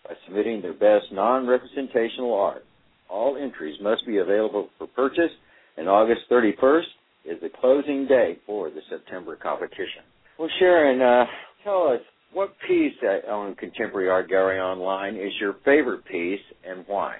by 0.06 0.15
submitting 0.25 0.62
their 0.62 0.73
best 0.73 1.10
non-representational 1.13 2.34
art. 2.34 2.65
All 3.10 3.38
entries 3.38 3.79
must 3.82 4.06
be 4.06 4.17
available 4.17 4.67
for 4.77 4.88
purchase, 4.88 5.32
and 5.77 5.89
August 5.89 6.21
31st 6.31 6.81
is 7.25 7.41
the 7.41 7.49
closing 7.62 8.05
day 8.07 8.38
for 8.45 8.69
the 8.69 8.81
September 8.89 9.36
competition. 9.36 10.03
Well, 10.38 10.49
Sharon, 10.59 11.01
uh, 11.01 11.25
tell 11.63 11.88
us 11.88 12.01
what 12.33 12.53
piece 12.67 12.93
on 13.29 13.55
Contemporary 13.55 14.09
Art 14.09 14.29
Gallery 14.29 14.59
Online 14.59 15.15
is 15.15 15.31
your 15.39 15.55
favorite 15.63 16.03
piece 16.05 16.41
and 16.67 16.83
why? 16.88 17.17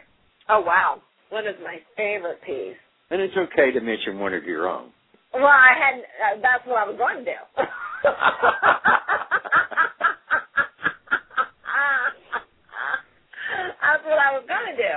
Oh, 0.50 0.62
wow. 0.62 1.02
What 1.30 1.46
is 1.46 1.56
my 1.64 1.78
favorite 1.96 2.42
piece? 2.46 2.78
And 3.10 3.22
it's 3.22 3.36
okay 3.36 3.72
to 3.72 3.80
mention 3.80 4.20
one 4.20 4.34
of 4.34 4.44
your 4.44 4.68
own. 4.68 4.90
Well, 5.34 5.46
I 5.46 5.74
had 5.74 5.98
uh, 5.98 6.42
that's 6.42 6.66
what 6.68 6.78
I 6.78 6.86
was 6.86 6.98
going 6.98 7.26
to 7.26 7.26
do. 7.26 7.32
that's 13.82 14.06
what 14.06 14.20
I 14.22 14.30
was 14.38 14.46
going 14.46 14.68
to 14.70 14.78
do. 14.78 14.94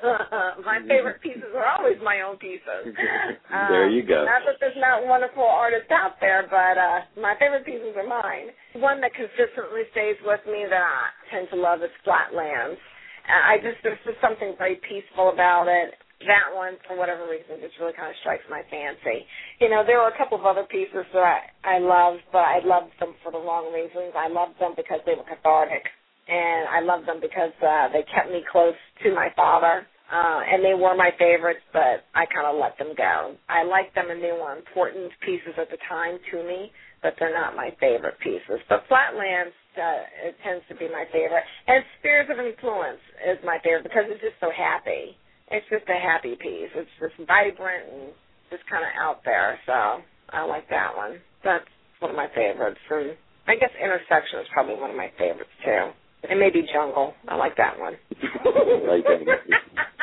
my 0.64 0.80
favorite 0.88 1.20
pieces 1.20 1.52
are 1.54 1.68
all 1.68 1.83
include 1.94 2.04
my 2.04 2.20
own 2.26 2.36
pieces. 2.36 2.94
there 3.70 3.86
um, 3.86 3.92
you 3.92 4.02
go. 4.02 4.24
Not 4.26 4.42
that 4.46 4.58
there's 4.60 4.76
not 4.78 5.06
wonderful 5.06 5.44
artists 5.44 5.90
out 5.90 6.18
there, 6.20 6.46
but 6.50 6.76
uh, 6.78 7.06
my 7.20 7.34
favorite 7.38 7.64
pieces 7.64 7.94
are 7.96 8.06
mine. 8.06 8.50
One 8.82 9.00
that 9.00 9.14
consistently 9.14 9.86
stays 9.92 10.16
with 10.24 10.40
me 10.46 10.66
that 10.68 10.82
I 10.82 11.10
tend 11.30 11.48
to 11.52 11.56
love 11.56 11.82
is 11.82 11.94
Flatlands. 12.04 12.80
I 13.24 13.56
just 13.64 13.80
there's 13.82 14.00
just 14.04 14.20
something 14.20 14.52
very 14.58 14.76
peaceful 14.84 15.32
about 15.32 15.64
it. 15.64 15.96
That 16.28 16.52
one, 16.52 16.76
for 16.88 16.96
whatever 16.96 17.24
reason, 17.28 17.60
just 17.60 17.76
really 17.80 17.96
kind 17.96 18.08
of 18.08 18.16
strikes 18.20 18.44
my 18.48 18.60
fancy. 18.68 19.24
You 19.60 19.68
know, 19.68 19.80
there 19.84 20.00
were 20.00 20.12
a 20.12 20.16
couple 20.16 20.36
of 20.36 20.44
other 20.44 20.64
pieces 20.68 21.08
that 21.12 21.24
I 21.24 21.40
I 21.64 21.78
loved, 21.80 22.20
but 22.32 22.44
I 22.44 22.60
loved 22.64 22.92
them 23.00 23.16
for 23.24 23.32
the 23.32 23.40
wrong 23.40 23.72
reasons. 23.72 24.12
I 24.12 24.28
loved 24.28 24.60
them 24.60 24.76
because 24.76 25.00
they 25.08 25.16
were 25.16 25.24
cathartic, 25.24 25.88
and 26.28 26.68
I 26.68 26.84
loved 26.84 27.08
them 27.08 27.20
because 27.20 27.52
uh, 27.64 27.88
they 27.96 28.04
kept 28.12 28.28
me 28.28 28.44
close 28.44 28.76
to 29.04 29.14
my 29.16 29.32
father 29.36 29.88
uh, 30.14 30.40
and 30.46 30.62
they 30.62 30.78
were 30.78 30.94
my 30.94 31.10
favorites, 31.18 31.66
but 31.74 32.06
I 32.14 32.22
kind 32.30 32.46
of 32.46 32.54
let 32.54 32.78
them 32.78 32.94
go. 32.94 33.34
I 33.50 33.66
liked 33.66 33.98
them, 33.98 34.14
and 34.14 34.22
they 34.22 34.30
were 34.30 34.54
important 34.54 35.10
pieces 35.26 35.58
at 35.58 35.66
the 35.74 35.78
time 35.90 36.22
to 36.30 36.36
me, 36.46 36.70
but 37.02 37.18
they're 37.18 37.34
not 37.34 37.56
my 37.58 37.74
favorite 37.82 38.14
pieces. 38.22 38.62
But 38.70 38.86
Flatlands 38.86 39.50
uh, 39.74 40.30
it 40.30 40.36
tends 40.46 40.62
to 40.70 40.78
be 40.78 40.86
my 40.86 41.02
favorite, 41.10 41.42
and 41.66 41.82
Spheres 41.98 42.30
of 42.30 42.38
Influence 42.38 43.02
is 43.26 43.42
my 43.42 43.58
favorite 43.66 43.82
because 43.82 44.06
it's 44.06 44.22
just 44.22 44.38
so 44.38 44.54
happy. 44.54 45.18
It's 45.50 45.66
just 45.66 45.84
a 45.90 45.98
happy 45.98 46.38
piece. 46.38 46.70
It's 46.78 46.94
just 47.02 47.18
vibrant 47.26 47.90
and 47.90 48.14
just 48.54 48.62
kind 48.70 48.86
of 48.86 48.94
out 48.94 49.26
there. 49.26 49.58
So 49.66 49.98
I 50.30 50.46
like 50.46 50.70
that 50.70 50.94
one. 50.94 51.18
That's 51.42 51.66
one 51.98 52.14
of 52.14 52.16
my 52.16 52.30
favorites. 52.38 52.78
And 52.86 53.18
I 53.50 53.58
guess 53.58 53.74
Intersection 53.82 54.40
is 54.40 54.48
probably 54.54 54.78
one 54.78 54.90
of 54.90 54.96
my 54.96 55.10
favorites 55.18 55.50
too. 55.66 55.90
And 56.30 56.40
maybe 56.40 56.64
Jungle. 56.72 57.12
I 57.28 57.34
like 57.36 57.56
that 57.58 57.78
one. 57.78 57.98
like 58.88 59.04
that. 59.04 59.20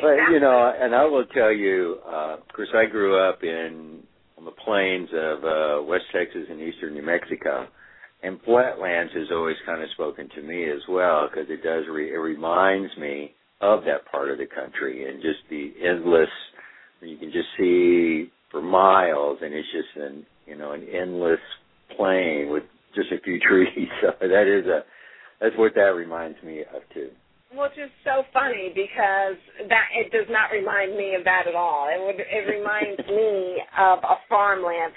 but 0.00 0.32
you 0.32 0.40
know, 0.40 0.72
and 0.78 0.94
I 0.94 1.04
will 1.04 1.26
tell 1.26 1.52
you, 1.52 1.98
uh, 2.06 2.34
of 2.34 2.48
course, 2.54 2.68
I 2.74 2.86
grew 2.86 3.18
up 3.18 3.42
in 3.42 4.02
on 4.38 4.44
the 4.44 4.50
plains 4.50 5.08
of 5.12 5.44
uh, 5.44 5.82
West 5.86 6.04
Texas 6.12 6.46
and 6.50 6.60
eastern 6.60 6.94
New 6.94 7.02
Mexico, 7.02 7.66
and 8.22 8.40
flatlands 8.44 9.12
has 9.14 9.28
always 9.32 9.56
kind 9.66 9.82
of 9.82 9.88
spoken 9.90 10.28
to 10.34 10.42
me 10.42 10.64
as 10.64 10.80
well 10.88 11.28
because 11.28 11.48
it 11.50 11.62
does 11.62 11.84
re- 11.90 12.12
it 12.12 12.18
reminds 12.18 12.96
me 12.96 13.32
of 13.60 13.84
that 13.84 14.10
part 14.10 14.30
of 14.30 14.38
the 14.38 14.46
country 14.46 15.08
and 15.08 15.22
just 15.22 15.38
the 15.50 15.72
endless. 15.82 16.28
You 17.00 17.18
can 17.18 17.32
just 17.32 17.48
see 17.58 18.30
for 18.50 18.62
miles, 18.62 19.38
and 19.42 19.52
it's 19.52 19.68
just 19.72 20.04
an 20.04 20.26
you 20.46 20.56
know 20.56 20.72
an 20.72 20.86
endless 20.92 21.40
plain 21.96 22.50
with 22.50 22.64
just 22.94 23.12
a 23.12 23.20
few 23.22 23.38
trees. 23.48 23.88
So 24.00 24.12
that 24.20 24.46
is 24.46 24.66
a 24.66 24.80
that's 25.40 25.56
what 25.58 25.74
that 25.74 25.94
reminds 25.94 26.42
me 26.42 26.60
of 26.60 26.82
too. 26.92 27.10
Which 27.52 27.78
is 27.78 27.90
so 28.02 28.24
funny 28.32 28.72
because 28.74 29.38
that 29.68 29.88
it 29.94 30.12
does 30.12 30.26
not 30.30 30.50
remind 30.50 30.96
me 30.96 31.14
of 31.14 31.24
that 31.24 31.46
at 31.46 31.54
all. 31.54 31.88
It 31.88 32.00
would 32.00 32.20
it 32.20 32.44
reminds 32.48 33.00
me 33.08 33.62
of 33.78 33.98
a 34.04 34.16
farmland, 34.28 34.92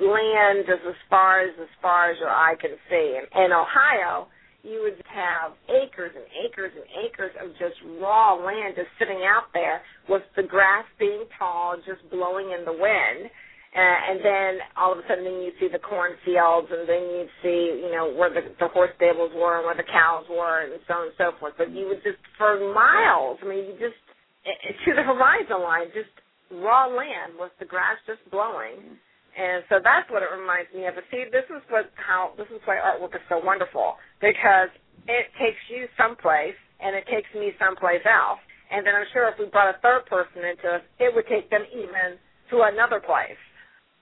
land 0.00 0.68
as 0.68 0.80
as 0.86 0.98
far 1.10 1.40
as 1.42 1.54
as 1.60 1.72
far 1.80 2.10
as 2.10 2.18
your 2.18 2.30
eye 2.30 2.56
can 2.60 2.76
see. 2.90 3.18
In 3.36 3.52
Ohio, 3.52 4.28
you 4.62 4.80
would 4.82 5.02
have 5.10 5.52
acres 5.68 6.12
and 6.14 6.24
acres 6.46 6.72
and 6.74 6.86
acres 7.04 7.32
of 7.42 7.50
just 7.58 7.76
raw 8.00 8.34
land 8.34 8.74
just 8.76 8.90
sitting 8.98 9.22
out 9.26 9.50
there 9.54 9.82
with 10.08 10.22
the 10.36 10.42
grass 10.42 10.84
being 10.98 11.24
tall, 11.38 11.76
just 11.86 12.02
blowing 12.10 12.54
in 12.56 12.64
the 12.64 12.72
wind 12.72 13.30
uh, 13.72 13.80
and 13.80 14.20
then 14.20 14.52
all 14.76 14.92
of 14.92 14.98
a 15.00 15.04
sudden 15.08 15.24
then 15.24 15.40
you 15.40 15.52
see 15.56 15.64
the 15.64 15.80
cornfields 15.80 16.68
and 16.68 16.84
then 16.84 17.02
you'd 17.08 17.34
see 17.40 17.80
you 17.80 17.88
know 17.88 18.12
where 18.12 18.28
the, 18.28 18.44
the 18.60 18.68
horse 18.68 18.92
stables 18.96 19.32
were 19.32 19.56
and 19.56 19.64
where 19.64 19.76
the 19.76 19.88
cows 19.88 20.28
were 20.28 20.60
and 20.60 20.76
so 20.84 20.92
on 20.92 21.08
and 21.08 21.16
so 21.16 21.32
forth 21.40 21.54
but 21.56 21.72
you 21.72 21.88
would 21.88 22.04
just 22.04 22.20
for 22.36 22.60
miles 22.76 23.40
i 23.40 23.48
mean 23.48 23.64
you 23.64 23.72
just 23.80 23.96
to 24.44 24.90
the 24.94 25.02
horizon 25.02 25.62
line 25.62 25.88
just 25.94 26.10
raw 26.50 26.86
land 26.86 27.38
with 27.38 27.52
the 27.58 27.64
grass 27.64 27.96
just 28.06 28.22
blowing. 28.30 28.98
And 29.32 29.64
so 29.72 29.80
that's 29.80 30.04
what 30.12 30.20
it 30.20 30.28
reminds 30.28 30.68
me 30.76 30.84
of. 30.84 30.94
But 30.94 31.08
see 31.08 31.24
this 31.32 31.48
is 31.48 31.64
what 31.72 31.88
how 31.96 32.36
this 32.36 32.48
is 32.52 32.60
why 32.68 32.76
artwork 32.76 33.16
is 33.16 33.24
so 33.28 33.40
wonderful 33.40 33.96
because 34.20 34.68
it 35.08 35.32
takes 35.40 35.62
you 35.72 35.88
someplace 35.96 36.58
and 36.80 36.92
it 36.94 37.08
takes 37.08 37.30
me 37.32 37.56
someplace 37.56 38.04
else. 38.04 38.42
And 38.68 38.84
then 38.84 38.94
i'm 38.96 39.08
sure 39.12 39.28
if 39.28 39.36
we 39.38 39.46
brought 39.46 39.72
a 39.72 39.78
third 39.80 40.04
person 40.06 40.44
into 40.44 40.80
it 40.80 40.84
it 41.00 41.10
would 41.14 41.28
take 41.28 41.48
them 41.48 41.64
even 41.72 42.20
to 42.50 42.68
another 42.68 43.00
place. 43.00 43.40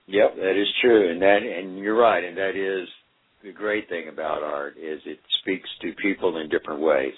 Yep, 0.07 0.35
that 0.35 0.59
is 0.59 0.67
true, 0.81 1.11
and 1.11 1.21
that 1.21 1.39
and 1.39 1.79
you're 1.79 1.95
right, 1.95 2.23
and 2.23 2.35
that 2.35 2.59
is 2.59 2.89
the 3.43 3.53
great 3.53 3.87
thing 3.87 4.09
about 4.09 4.43
art 4.43 4.75
is 4.75 4.99
it 5.05 5.19
speaks 5.41 5.69
to 5.81 5.93
people 6.01 6.37
in 6.37 6.49
different 6.49 6.81
ways. 6.81 7.15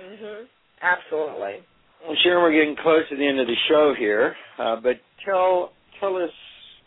Mhm. 0.00 0.48
Absolutely. 0.80 1.62
Well, 2.06 2.16
Sharon, 2.22 2.42
we're 2.42 2.52
getting 2.52 2.76
close 2.82 3.02
to 3.10 3.16
the 3.16 3.26
end 3.26 3.38
of 3.38 3.46
the 3.46 3.56
show 3.68 3.94
here, 3.98 4.34
uh, 4.58 4.76
but 4.82 4.96
tell 5.24 5.72
tell 6.00 6.16
us 6.16 6.30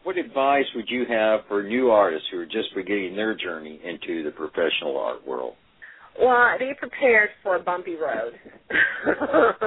what 0.04 0.17
advice 0.17 0.65
would 0.75 0.89
you 0.89 1.06
have 1.08 1.41
for 1.47 1.63
new 1.63 1.89
artists 1.89 2.28
who 2.32 2.39
are 2.39 2.45
just 2.45 2.75
beginning 2.75 3.15
their 3.15 3.34
journey 3.36 3.80
into 3.84 4.23
the 4.23 4.32
professional 4.32 4.97
art 4.97 5.25
world? 5.25 5.56
Well, 6.19 6.58
be 6.60 6.73
prepared 6.78 7.30
for 7.43 7.56
a 7.56 7.60
bumpy 7.60 7.95
road. 7.95 8.34
uh, 9.08 9.62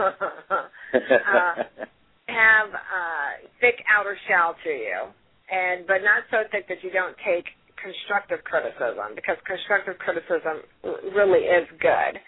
have 2.29 2.69
a 2.69 3.49
thick 3.61 3.83
outer 3.91 4.17
shell 4.29 4.55
to 4.65 4.71
you 4.71 5.09
and 5.51 5.87
but 5.87 6.05
not 6.05 6.29
so 6.31 6.45
thick 6.53 6.69
that 6.69 6.85
you 6.85 6.91
don't 6.93 7.17
take 7.25 7.49
constructive 7.81 8.45
criticism 8.45 9.17
because 9.17 9.37
constructive 9.49 9.97
criticism 9.99 10.61
really 11.15 11.49
is 11.49 11.67
good. 11.81 12.21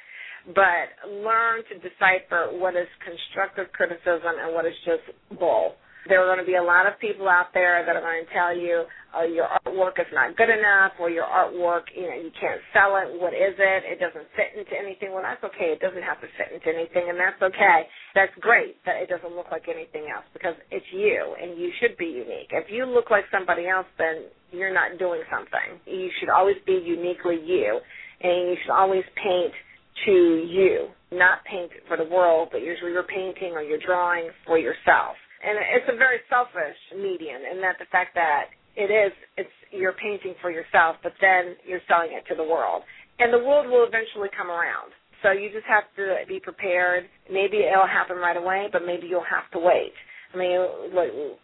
But 0.47 1.09
learn 1.09 1.63
to 1.69 1.75
decipher 1.79 2.51
what 2.53 2.77
is 2.77 2.89
constructive 3.05 3.73
criticism 3.73 4.41
and 4.41 4.55
what 4.55 4.65
is 4.67 4.75
just 4.85 5.05
bull. 5.39 5.75
There 6.09 6.17
are 6.25 6.27
going 6.33 6.41
to 6.41 6.49
be 6.49 6.57
a 6.57 6.65
lot 6.65 6.89
of 6.89 6.97
people 6.99 7.29
out 7.29 7.53
there 7.53 7.85
that 7.85 7.95
are 7.95 8.01
going 8.01 8.25
to 8.25 8.33
tell 8.33 8.57
you 8.57 8.89
uh, 9.13 9.29
your 9.29 9.45
artwork 9.45 10.01
is 10.01 10.09
not 10.15 10.37
good 10.37 10.49
enough, 10.49 10.93
or 10.99 11.11
your 11.11 11.29
artwork, 11.29 11.93
you 11.95 12.09
know, 12.09 12.17
you 12.17 12.31
can't 12.41 12.61
sell 12.73 12.97
it. 12.97 13.21
What 13.21 13.35
is 13.35 13.53
it? 13.59 13.81
It 13.85 14.01
doesn't 14.01 14.25
fit 14.33 14.57
into 14.57 14.73
anything. 14.73 15.13
Well, 15.13 15.23
that's 15.27 15.43
okay. 15.45 15.77
It 15.77 15.81
doesn't 15.85 16.03
have 16.03 16.21
to 16.23 16.29
fit 16.39 16.55
into 16.55 16.71
anything, 16.73 17.11
and 17.11 17.19
that's 17.19 17.37
okay. 17.43 17.85
That's 18.15 18.33
great 18.41 18.81
that 18.87 19.03
it 19.03 19.11
doesn't 19.11 19.35
look 19.35 19.51
like 19.51 19.69
anything 19.69 20.09
else 20.09 20.25
because 20.33 20.55
it's 20.71 20.87
you, 20.95 21.37
and 21.37 21.59
you 21.61 21.69
should 21.83 21.99
be 21.99 22.07
unique. 22.07 22.55
If 22.55 22.71
you 22.71 22.87
look 22.87 23.11
like 23.11 23.29
somebody 23.29 23.69
else, 23.69 23.87
then 23.99 24.31
you're 24.57 24.73
not 24.73 24.97
doing 24.99 25.21
something. 25.29 25.83
You 25.85 26.09
should 26.19 26.31
always 26.31 26.57
be 26.65 26.81
uniquely 26.81 27.37
you, 27.45 27.77
and 28.23 28.49
you 28.49 28.57
should 28.63 28.73
always 28.73 29.05
paint 29.21 29.53
to 30.07 30.47
you, 30.49 30.89
not 31.13 31.45
paint 31.45 31.71
for 31.89 31.97
the 31.97 32.05
world, 32.05 32.49
but 32.53 32.63
usually 32.63 32.93
you're 32.93 33.03
painting 33.03 33.53
or 33.53 33.63
you're 33.63 33.81
drawing 33.85 34.31
for 34.47 34.59
yourself 34.59 35.17
and 35.43 35.57
it's 35.77 35.89
a 35.89 35.97
very 35.97 36.21
selfish 36.29 36.77
medium 36.93 37.41
in 37.49 37.61
that 37.61 37.81
the 37.81 37.89
fact 37.89 38.15
that 38.15 38.53
it 38.77 38.93
is 38.93 39.13
it's 39.37 39.57
you're 39.73 39.97
painting 39.97 40.35
for 40.41 40.51
yourself, 40.51 40.97
but 41.03 41.13
then 41.21 41.57
you're 41.67 41.83
selling 41.89 42.13
it 42.13 42.25
to 42.29 42.35
the 42.37 42.45
world, 42.45 42.83
and 43.19 43.33
the 43.33 43.39
world 43.39 43.67
will 43.67 43.87
eventually 43.87 44.29
come 44.37 44.51
around. 44.51 44.93
So 45.23 45.33
you 45.33 45.51
just 45.53 45.67
have 45.69 45.85
to 45.97 46.25
be 46.29 46.41
prepared. 46.41 47.05
Maybe 47.31 47.61
it'll 47.61 47.87
happen 47.87 48.17
right 48.17 48.37
away, 48.37 48.69
but 48.73 48.83
maybe 48.87 49.07
you'll 49.07 49.27
have 49.29 49.51
to 49.53 49.61
wait. 49.61 49.93
I 50.33 50.39
mean, 50.39 50.51
it 50.53 50.63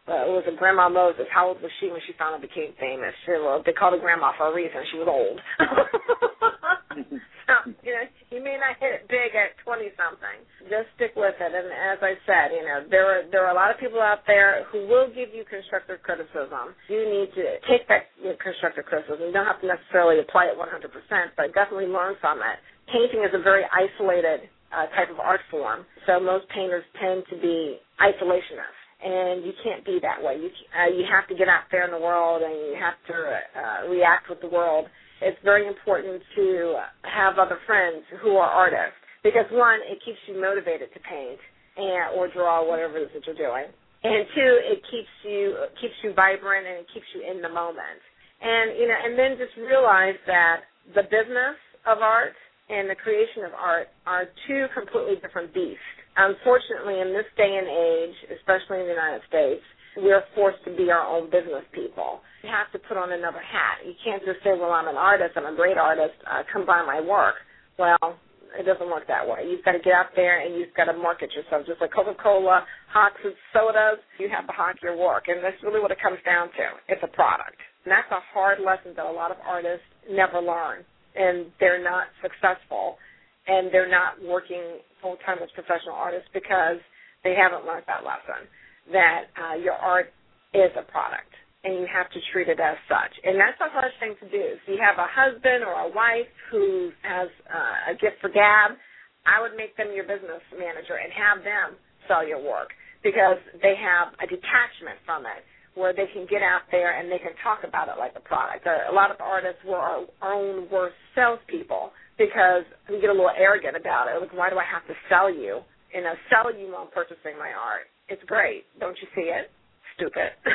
was 0.08 0.44
a 0.46 0.56
Grandma 0.56 0.88
Moses. 0.88 1.26
How 1.32 1.48
old 1.48 1.60
was 1.60 1.70
she 1.80 1.90
when 1.90 2.00
she 2.06 2.14
finally 2.16 2.40
became 2.40 2.72
famous? 2.78 3.12
She, 3.26 3.32
well, 3.32 3.60
they 3.66 3.72
called 3.72 3.94
her 3.94 4.00
Grandma 4.00 4.32
for 4.38 4.48
a 4.50 4.54
reason. 4.54 4.80
She 4.92 4.98
was 4.98 5.10
old. 5.10 5.40
so, 7.46 7.54
you 7.82 7.92
know, 7.92 8.06
you 8.30 8.42
may 8.42 8.58
not 8.58 8.76
hit 8.82 9.02
it 9.02 9.02
big 9.06 9.34
at 9.38 9.54
twenty 9.62 9.94
something. 9.94 10.38
Just 10.66 10.90
stick 10.98 11.14
with 11.14 11.38
it. 11.38 11.52
And 11.52 11.68
as 11.70 12.02
I 12.02 12.18
said, 12.26 12.50
you 12.54 12.64
know, 12.66 12.82
there 12.90 13.06
are 13.06 13.22
there 13.30 13.46
are 13.46 13.52
a 13.52 13.58
lot 13.58 13.70
of 13.70 13.78
people 13.78 14.02
out 14.02 14.26
there 14.26 14.66
who 14.72 14.86
will 14.86 15.06
give 15.08 15.30
you 15.30 15.46
constructive 15.46 16.02
criticism. 16.02 16.74
You 16.90 17.06
need 17.06 17.30
to 17.38 17.44
take 17.70 17.86
that 17.86 18.10
you 18.18 18.34
know, 18.34 18.38
constructive 18.42 18.86
criticism. 18.86 19.30
You 19.30 19.34
don't 19.34 19.46
have 19.46 19.62
to 19.62 19.68
necessarily 19.68 20.18
apply 20.20 20.50
it 20.50 20.58
100%, 20.58 20.90
but 21.38 21.54
definitely 21.54 21.86
learn 21.86 22.18
from 22.20 22.42
it. 22.42 22.58
Painting 22.90 23.22
is 23.22 23.34
a 23.34 23.42
very 23.42 23.62
isolated 23.70 24.50
uh, 24.74 24.86
type 24.94 25.10
of 25.10 25.18
art 25.18 25.40
form. 25.50 25.86
So 26.06 26.18
most 26.18 26.48
painters 26.50 26.84
tend 26.98 27.24
to 27.30 27.36
be 27.38 27.78
isolationists 28.02 28.86
and 29.02 29.44
you 29.44 29.52
can't 29.62 29.84
be 29.84 29.98
that 30.02 30.22
way. 30.22 30.36
You 30.40 30.50
uh, 30.72 30.88
you 30.88 31.04
have 31.10 31.28
to 31.28 31.34
get 31.34 31.48
out 31.48 31.68
there 31.70 31.84
in 31.84 31.92
the 31.92 32.00
world 32.00 32.42
and 32.42 32.52
you 32.52 32.76
have 32.80 32.96
to 33.08 33.14
uh, 33.14 33.88
react 33.90 34.28
with 34.28 34.40
the 34.40 34.48
world. 34.48 34.86
It's 35.20 35.38
very 35.44 35.66
important 35.66 36.22
to 36.36 36.76
have 37.02 37.38
other 37.38 37.58
friends 37.66 38.04
who 38.22 38.36
are 38.36 38.48
artists 38.48 38.98
because 39.22 39.46
one, 39.50 39.80
it 39.88 39.98
keeps 40.04 40.18
you 40.28 40.40
motivated 40.40 40.92
to 40.92 41.00
paint 41.00 41.40
and 41.76 42.16
or 42.16 42.28
draw 42.28 42.66
whatever 42.66 42.98
it 42.98 43.08
is 43.08 43.10
that 43.14 43.26
you're 43.26 43.36
doing, 43.36 43.68
and 44.04 44.26
two, 44.34 44.52
it 44.64 44.80
keeps 44.90 45.12
you 45.24 45.56
keeps 45.80 45.94
you 46.04 46.12
vibrant 46.12 46.66
and 46.66 46.84
it 46.84 46.88
keeps 46.92 47.06
you 47.14 47.20
in 47.24 47.42
the 47.42 47.48
moment. 47.48 48.00
And 48.40 48.78
you 48.78 48.88
know, 48.88 48.96
and 48.96 49.18
then 49.18 49.36
just 49.36 49.56
realize 49.56 50.16
that 50.26 50.68
the 50.94 51.02
business 51.04 51.56
of 51.84 51.98
art 52.00 52.36
and 52.68 52.88
the 52.88 52.94
creation 52.94 53.44
of 53.44 53.52
art 53.52 53.88
are 54.06 54.28
two 54.48 54.66
completely 54.74 55.16
different 55.20 55.52
beasts 55.52 55.84
unfortunately, 56.16 57.00
in 57.00 57.12
this 57.12 57.28
day 57.36 57.52
and 57.60 57.68
age, 57.68 58.16
especially 58.40 58.80
in 58.80 58.88
the 58.88 58.96
United 58.96 59.22
States, 59.28 59.64
we're 59.96 60.24
forced 60.34 60.62
to 60.64 60.76
be 60.76 60.90
our 60.90 61.04
own 61.04 61.30
business 61.30 61.64
people. 61.72 62.20
You 62.44 62.50
have 62.50 62.70
to 62.72 62.78
put 62.86 62.96
on 62.96 63.12
another 63.12 63.40
hat. 63.40 63.82
You 63.84 63.94
can't 64.04 64.22
just 64.24 64.44
say, 64.44 64.52
well, 64.52 64.70
I'm 64.70 64.88
an 64.88 64.96
artist, 64.96 65.34
I'm 65.36 65.48
a 65.48 65.56
great 65.56 65.78
artist, 65.78 66.14
uh, 66.28 66.42
come 66.52 66.66
buy 66.66 66.84
my 66.84 67.00
work. 67.00 67.36
Well, 67.78 68.20
it 68.58 68.64
doesn't 68.64 68.88
work 68.88 69.08
that 69.08 69.26
way. 69.26 69.44
You've 69.48 69.64
got 69.64 69.72
to 69.72 69.82
get 69.82 69.92
out 69.92 70.14
there 70.16 70.40
and 70.40 70.54
you've 70.56 70.72
got 70.76 70.86
to 70.86 70.96
market 70.96 71.32
yourself. 71.32 71.66
Just 71.66 71.80
like 71.80 71.92
Coca-Cola 71.92 72.64
hawks 72.92 73.20
its 73.24 73.36
sodas, 73.52 74.00
you 74.18 74.28
have 74.32 74.46
to 74.46 74.54
hawk 74.54 74.76
your 74.82 74.96
work. 74.96 75.28
And 75.28 75.42
that's 75.44 75.58
really 75.62 75.80
what 75.80 75.90
it 75.90 76.00
comes 76.00 76.18
down 76.24 76.48
to. 76.56 76.66
It's 76.88 77.02
a 77.04 77.12
product. 77.12 77.58
And 77.84 77.92
that's 77.92 78.08
a 78.10 78.22
hard 78.32 78.58
lesson 78.64 78.94
that 78.96 79.04
a 79.04 79.12
lot 79.12 79.30
of 79.30 79.38
artists 79.46 79.84
never 80.10 80.40
learn, 80.40 80.82
and 81.14 81.46
they're 81.60 81.82
not 81.82 82.10
successful, 82.18 82.98
and 83.46 83.70
they're 83.70 83.90
not 83.90 84.18
working 84.18 84.82
full 84.98 85.16
time 85.22 85.38
as 85.38 85.50
professional 85.54 85.94
artists 85.94 86.26
because 86.34 86.82
they 87.22 87.38
haven't 87.38 87.62
learned 87.62 87.86
that 87.86 88.02
lesson 88.02 88.48
that 88.92 89.32
uh, 89.34 89.56
your 89.56 89.74
art 89.74 90.12
is 90.54 90.70
a 90.78 90.82
product 90.82 91.32
and 91.64 91.82
you 91.82 91.86
have 91.90 92.06
to 92.14 92.20
treat 92.30 92.46
it 92.46 92.62
as 92.62 92.78
such. 92.86 93.10
And 93.26 93.34
that's 93.34 93.58
a 93.58 93.70
hard 93.74 93.90
thing 93.98 94.14
to 94.22 94.26
do. 94.30 94.38
If 94.54 94.62
you 94.70 94.78
have 94.78 95.02
a 95.02 95.10
husband 95.10 95.66
or 95.66 95.74
a 95.74 95.90
wife 95.90 96.30
who 96.50 96.94
has 97.02 97.26
uh, 97.50 97.90
a 97.90 97.94
gift 97.98 98.22
for 98.22 98.30
gab, 98.30 98.78
I 99.26 99.42
would 99.42 99.58
make 99.58 99.74
them 99.74 99.90
your 99.90 100.06
business 100.06 100.42
manager 100.54 101.02
and 101.02 101.10
have 101.10 101.42
them 101.42 101.74
sell 102.06 102.22
your 102.22 102.38
work 102.38 102.70
because 103.02 103.42
they 103.62 103.74
have 103.74 104.14
a 104.22 104.26
detachment 104.30 105.02
from 105.02 105.26
it 105.26 105.42
where 105.74 105.92
they 105.92 106.06
can 106.14 106.24
get 106.30 106.40
out 106.40 106.64
there 106.70 106.96
and 106.96 107.10
they 107.10 107.18
can 107.18 107.34
talk 107.42 107.66
about 107.66 107.90
it 107.90 107.98
like 107.98 108.14
a 108.16 108.22
product. 108.22 108.64
A 108.64 108.94
lot 108.94 109.10
of 109.10 109.20
artists 109.20 109.60
were 109.66 109.76
our 109.76 110.06
own 110.22 110.70
worst 110.70 110.96
salespeople 111.18 111.90
because 112.16 112.64
we 112.88 113.02
get 113.02 113.10
a 113.10 113.12
little 113.12 113.34
arrogant 113.36 113.76
about 113.76 114.08
it. 114.08 114.16
Like, 114.18 114.32
why 114.32 114.48
do 114.48 114.56
I 114.56 114.64
have 114.64 114.86
to 114.88 114.94
sell 115.10 115.28
you? 115.28 115.60
You 115.92 116.00
know, 116.00 116.14
sell 116.30 116.48
you 116.48 116.72
on 116.72 116.88
purchasing 116.94 117.36
my 117.38 117.52
art. 117.52 117.90
It's 118.08 118.22
great. 118.24 118.64
Don't 118.78 118.96
you 119.00 119.08
see 119.14 119.32
it? 119.32 119.50
Stupid. 119.96 120.30
I 120.46 120.52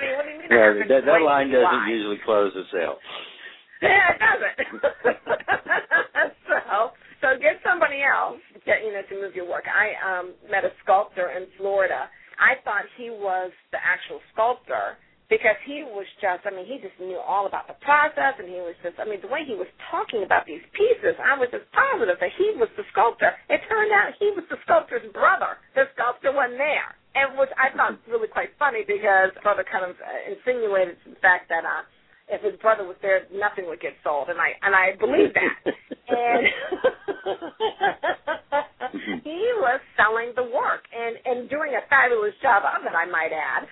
mean, 0.00 0.16
what 0.16 0.24
do 0.24 0.30
you 0.30 0.38
mean? 0.38 0.48
Yeah, 0.50 0.72
that, 0.88 1.04
that 1.04 1.20
line 1.22 1.50
doesn't 1.50 1.64
why? 1.64 1.88
usually 1.90 2.18
close 2.24 2.52
a 2.54 2.62
sale. 2.72 2.96
Yeah, 3.82 4.12
it 4.12 4.20
doesn't. 4.22 4.56
so, 6.48 6.90
so 7.20 7.26
get 7.40 7.60
somebody 7.66 8.00
else, 8.02 8.40
get, 8.64 8.84
you 8.84 8.92
know, 8.92 9.02
to 9.08 9.20
move 9.20 9.34
your 9.34 9.48
work. 9.48 9.64
I 9.68 9.92
um 10.00 10.34
met 10.50 10.64
a 10.64 10.70
sculptor 10.82 11.30
in 11.36 11.46
Florida. 11.58 12.08
I 12.38 12.54
thought 12.64 12.84
he 12.96 13.10
was 13.10 13.52
the 13.72 13.78
actual 13.84 14.20
sculptor 14.32 14.96
because 15.32 15.56
he 15.64 15.80
was 15.88 16.04
just, 16.20 16.44
I 16.44 16.52
mean, 16.52 16.68
he 16.68 16.76
just 16.84 16.96
knew 17.00 17.16
all 17.16 17.48
about 17.48 17.64
the 17.64 17.78
process, 17.80 18.36
and 18.36 18.44
he 18.48 18.60
was 18.60 18.76
just, 18.84 19.00
I 19.00 19.08
mean, 19.08 19.24
the 19.24 19.32
way 19.32 19.40
he 19.48 19.56
was 19.56 19.68
talking 19.88 20.20
about 20.20 20.44
these 20.44 20.60
pieces, 20.76 21.16
I 21.16 21.32
was 21.40 21.48
just 21.48 21.64
positive 21.72 22.20
that 22.20 22.34
he 22.36 22.52
was 22.60 22.68
the 22.76 22.84
sculptor. 22.92 23.32
It 23.48 23.64
turned 23.64 23.92
out 23.92 24.12
he 24.20 24.36
was 24.36 24.44
the 24.52 24.60
sculptor's 24.68 25.08
brother. 25.16 25.56
The 25.72 25.88
sculptor 25.96 26.28
wasn't 26.28 26.60
there, 26.60 26.92
and 27.16 27.40
which 27.40 27.48
I 27.56 27.72
thought 27.72 27.96
was 27.96 28.04
really 28.08 28.28
quite 28.28 28.52
funny 28.60 28.84
because 28.84 29.32
brother 29.40 29.64
kind 29.64 29.88
of 29.88 29.96
uh, 29.96 30.28
insinuated 30.28 31.00
the 31.08 31.16
fact 31.24 31.48
that 31.48 31.64
uh, 31.64 31.88
if 32.28 32.44
his 32.44 32.60
brother 32.60 32.84
was 32.84 32.96
there, 33.00 33.24
nothing 33.32 33.64
would 33.68 33.80
get 33.80 33.96
sold, 34.04 34.28
and 34.28 34.36
I 34.36 34.52
and 34.60 34.76
I 34.76 34.96
believe 35.00 35.32
that. 35.32 35.56
and 36.08 36.40
he 39.24 39.40
was 39.60 39.80
selling 39.96 40.32
the 40.36 40.44
work 40.44 40.84
and 40.92 41.16
and 41.24 41.48
doing 41.48 41.76
a 41.76 41.84
fabulous 41.88 42.36
job 42.40 42.64
of 42.64 42.84
it, 42.84 42.92
I 42.92 43.08
might 43.08 43.32
add 43.32 43.68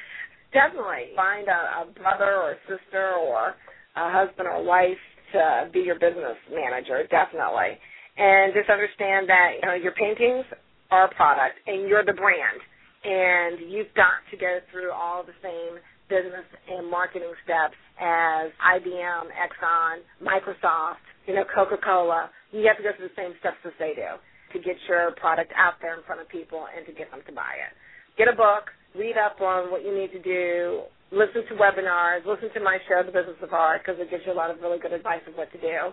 definitely 0.52 1.12
find 1.16 1.48
a, 1.48 1.82
a 1.82 1.92
brother 1.92 2.36
or 2.36 2.52
a 2.52 2.60
sister 2.68 3.12
or 3.18 3.56
a 3.96 4.06
husband 4.12 4.48
or 4.48 4.62
wife 4.64 5.00
to 5.32 5.70
be 5.72 5.80
your 5.80 5.98
business 5.98 6.36
manager, 6.52 7.04
definitely. 7.10 7.76
And 8.16 8.52
just 8.52 8.68
understand 8.68 9.28
that 9.28 9.60
you 9.60 9.66
know 9.68 9.74
your 9.74 9.92
paintings 9.92 10.44
are 10.90 11.08
a 11.08 11.14
product 11.14 11.56
and 11.66 11.88
you're 11.88 12.04
the 12.04 12.12
brand, 12.12 12.60
and 13.04 13.72
you've 13.72 13.92
got 13.96 14.20
to 14.30 14.36
go 14.36 14.60
through 14.70 14.92
all 14.92 15.24
the 15.24 15.36
same 15.42 15.80
business 16.12 16.44
and 16.68 16.90
marketing 16.90 17.32
steps 17.44 17.78
as 17.96 18.52
IBM, 18.60 19.32
Exxon, 19.32 20.04
Microsoft, 20.20 21.00
you 21.26 21.34
know, 21.34 21.44
Coca-Cola. 21.48 22.28
You 22.52 22.68
have 22.68 22.76
to 22.76 22.84
go 22.84 22.92
through 22.92 23.08
the 23.08 23.16
same 23.16 23.32
steps 23.40 23.56
as 23.64 23.72
they 23.80 23.96
do 23.96 24.20
to 24.52 24.58
get 24.60 24.76
your 24.88 25.16
product 25.16 25.52
out 25.56 25.80
there 25.80 25.96
in 25.96 26.04
front 26.04 26.20
of 26.20 26.28
people 26.28 26.68
and 26.68 26.84
to 26.84 26.92
get 26.92 27.10
them 27.10 27.24
to 27.24 27.32
buy 27.32 27.56
it. 27.56 27.72
Get 28.20 28.28
a 28.28 28.36
book, 28.36 28.68
read 28.96 29.16
up 29.16 29.40
on 29.40 29.70
what 29.70 29.84
you 29.84 29.94
need 29.94 30.12
to 30.12 30.22
do, 30.22 30.82
listen 31.12 31.44
to 31.48 31.54
webinars, 31.54 32.24
listen 32.26 32.48
to 32.54 32.60
my 32.60 32.78
show, 32.88 33.02
The 33.04 33.12
Business 33.12 33.38
of 33.42 33.52
Art, 33.52 33.82
because 33.84 34.00
it 34.00 34.10
gives 34.10 34.24
you 34.26 34.32
a 34.32 34.38
lot 34.38 34.50
of 34.50 34.60
really 34.60 34.78
good 34.78 34.92
advice 34.92 35.22
of 35.28 35.34
what 35.34 35.52
to 35.52 35.60
do, 35.60 35.92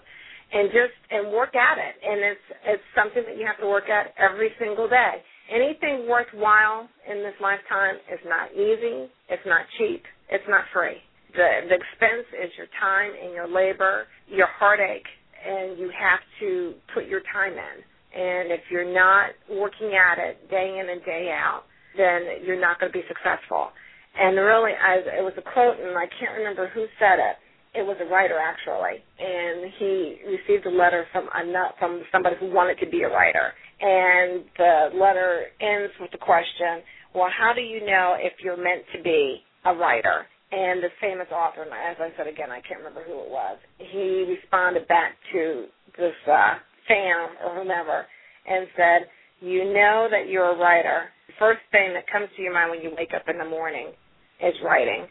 and 0.52 0.72
just 0.72 0.96
and 1.12 1.32
work 1.32 1.56
at 1.56 1.78
it. 1.78 1.96
And 2.02 2.20
it's 2.24 2.48
it's 2.66 2.88
something 2.96 3.24
that 3.28 3.38
you 3.38 3.46
have 3.46 3.60
to 3.60 3.68
work 3.68 3.90
at 3.90 4.16
every 4.18 4.50
single 4.60 4.88
day. 4.88 5.22
Anything 5.52 6.08
worthwhile 6.08 6.88
in 7.10 7.24
this 7.26 7.36
lifetime 7.42 7.98
is 8.12 8.20
not 8.26 8.54
easy. 8.54 9.10
It's 9.30 9.46
not 9.46 9.66
cheap. 9.78 10.04
It's 10.30 10.46
not 10.48 10.66
free. 10.74 10.98
The 11.34 11.70
the 11.70 11.76
expense 11.76 12.28
is 12.34 12.50
your 12.58 12.68
time 12.80 13.12
and 13.14 13.34
your 13.34 13.48
labor, 13.48 14.06
your 14.28 14.48
heartache, 14.48 15.08
and 15.46 15.78
you 15.78 15.92
have 15.94 16.20
to 16.42 16.74
put 16.94 17.06
your 17.06 17.22
time 17.34 17.54
in. 17.54 17.78
And 18.10 18.52
if 18.52 18.62
you're 18.72 18.92
not 18.92 19.32
working 19.52 19.94
at 19.94 20.18
it 20.18 20.50
day 20.50 20.80
in 20.82 20.90
and 20.90 21.04
day 21.06 21.30
out, 21.32 21.64
then 21.98 22.46
you're 22.46 22.60
not 22.60 22.80
going 22.80 22.92
to 22.92 22.98
be 22.98 23.06
successful. 23.08 23.72
And 24.18 24.36
really, 24.36 24.74
I, 24.74 25.22
it 25.22 25.24
was 25.24 25.34
a 25.38 25.46
quote, 25.46 25.80
and 25.80 25.98
I 25.98 26.06
can't 26.20 26.36
remember 26.38 26.68
who 26.74 26.86
said 27.00 27.20
it. 27.20 27.36
It 27.78 27.86
was 27.86 27.98
a 28.02 28.10
writer 28.10 28.38
actually, 28.42 28.98
and 29.20 29.72
he 29.78 30.18
received 30.26 30.66
a 30.66 30.74
letter 30.74 31.06
from 31.14 31.30
a 31.30 31.70
from 31.78 32.02
somebody 32.12 32.36
who 32.40 32.50
wanted 32.50 32.80
to 32.80 32.90
be 32.90 33.04
a 33.04 33.10
writer. 33.10 33.54
And 33.80 34.44
the 34.58 34.90
letter 34.98 35.54
ends 35.62 35.94
with 36.02 36.10
the 36.10 36.18
question, 36.18 36.82
"Well, 37.14 37.30
how 37.30 37.54
do 37.54 37.62
you 37.62 37.86
know 37.86 38.18
if 38.18 38.34
you're 38.44 38.58
meant 38.58 38.84
to 38.94 39.04
be 39.04 39.44
a 39.66 39.74
writer?" 39.76 40.26
And 40.52 40.82
the 40.82 40.90
famous 41.00 41.28
author, 41.32 41.62
and 41.62 41.72
as 41.72 41.98
I 42.02 42.10
said 42.18 42.26
again, 42.26 42.50
I 42.50 42.60
can't 42.62 42.80
remember 42.80 43.04
who 43.04 43.22
it 43.22 43.30
was. 43.30 43.60
He 43.78 44.26
responded 44.28 44.88
back 44.88 45.14
to 45.32 45.68
this 45.96 46.18
uh, 46.26 46.56
fan 46.88 47.38
or 47.46 47.54
whomever, 47.54 48.08
and 48.48 48.68
said, 48.76 49.10
"You 49.42 49.66
know 49.66 50.08
that 50.10 50.28
you're 50.28 50.50
a 50.54 50.58
writer 50.58 51.14
first 51.40 51.64
thing 51.72 51.96
that 51.96 52.06
comes 52.12 52.28
to 52.36 52.44
your 52.44 52.54
mind 52.54 52.70
when 52.70 52.84
you 52.84 52.92
wake 52.94 53.16
up 53.16 53.26
in 53.32 53.40
the 53.40 53.48
morning 53.48 53.96
is 54.44 54.54
writing. 54.64 55.08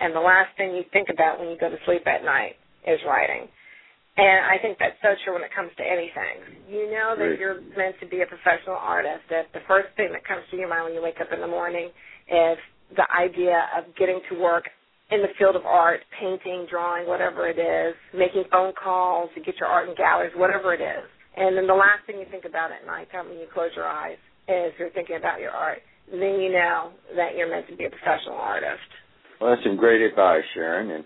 And 0.00 0.14
the 0.14 0.22
last 0.22 0.54
thing 0.56 0.74
you 0.74 0.86
think 0.94 1.10
about 1.12 1.38
when 1.38 1.50
you 1.50 1.58
go 1.58 1.68
to 1.68 1.76
sleep 1.84 2.06
at 2.06 2.24
night 2.24 2.56
is 2.86 2.98
writing. 3.06 3.50
And 4.16 4.44
I 4.44 4.60
think 4.60 4.76
that's 4.78 4.98
so 5.00 5.16
true 5.24 5.34
when 5.34 5.44
it 5.44 5.52
comes 5.54 5.72
to 5.80 5.84
anything. 5.84 6.64
You 6.68 6.90
know 6.92 7.16
that 7.16 7.40
you're 7.40 7.60
meant 7.76 7.96
to 8.00 8.06
be 8.06 8.20
a 8.20 8.28
professional 8.28 8.76
artist. 8.76 9.24
If 9.30 9.48
the 9.52 9.64
first 9.66 9.88
thing 9.96 10.12
that 10.12 10.24
comes 10.24 10.44
to 10.50 10.56
your 10.56 10.68
mind 10.68 10.84
when 10.84 10.94
you 10.94 11.02
wake 11.02 11.20
up 11.20 11.32
in 11.32 11.40
the 11.40 11.48
morning 11.48 11.88
is 12.28 12.58
the 12.92 13.08
idea 13.08 13.68
of 13.72 13.88
getting 13.96 14.20
to 14.28 14.36
work 14.36 14.68
in 15.10 15.24
the 15.24 15.32
field 15.38 15.56
of 15.56 15.64
art, 15.64 16.00
painting, 16.20 16.66
drawing, 16.68 17.08
whatever 17.08 17.48
it 17.48 17.56
is, 17.56 17.96
making 18.12 18.44
phone 18.52 18.72
calls 18.76 19.30
to 19.34 19.40
get 19.40 19.56
your 19.56 19.68
art 19.68 19.88
in 19.88 19.94
galleries, 19.96 20.32
whatever 20.36 20.74
it 20.76 20.80
is. 20.84 21.08
And 21.36 21.56
then 21.56 21.66
the 21.66 21.76
last 21.76 22.04
thing 22.04 22.20
you 22.20 22.28
think 22.30 22.44
about 22.44 22.68
at 22.68 22.84
night 22.84 23.08
when 23.12 23.40
you 23.40 23.48
close 23.52 23.72
your 23.76 23.88
eyes 23.88 24.20
if 24.48 24.74
you're 24.78 24.90
thinking 24.90 25.16
about 25.16 25.40
your 25.40 25.50
art, 25.50 25.78
then 26.10 26.40
you 26.40 26.52
know 26.52 26.92
that 27.16 27.36
you're 27.36 27.50
meant 27.50 27.68
to 27.68 27.76
be 27.76 27.84
a 27.84 27.90
professional 27.90 28.36
artist. 28.36 28.82
Well, 29.40 29.50
that's 29.50 29.62
some 29.64 29.76
great 29.76 30.02
advice, 30.02 30.42
Sharon. 30.54 30.90
And 30.90 31.04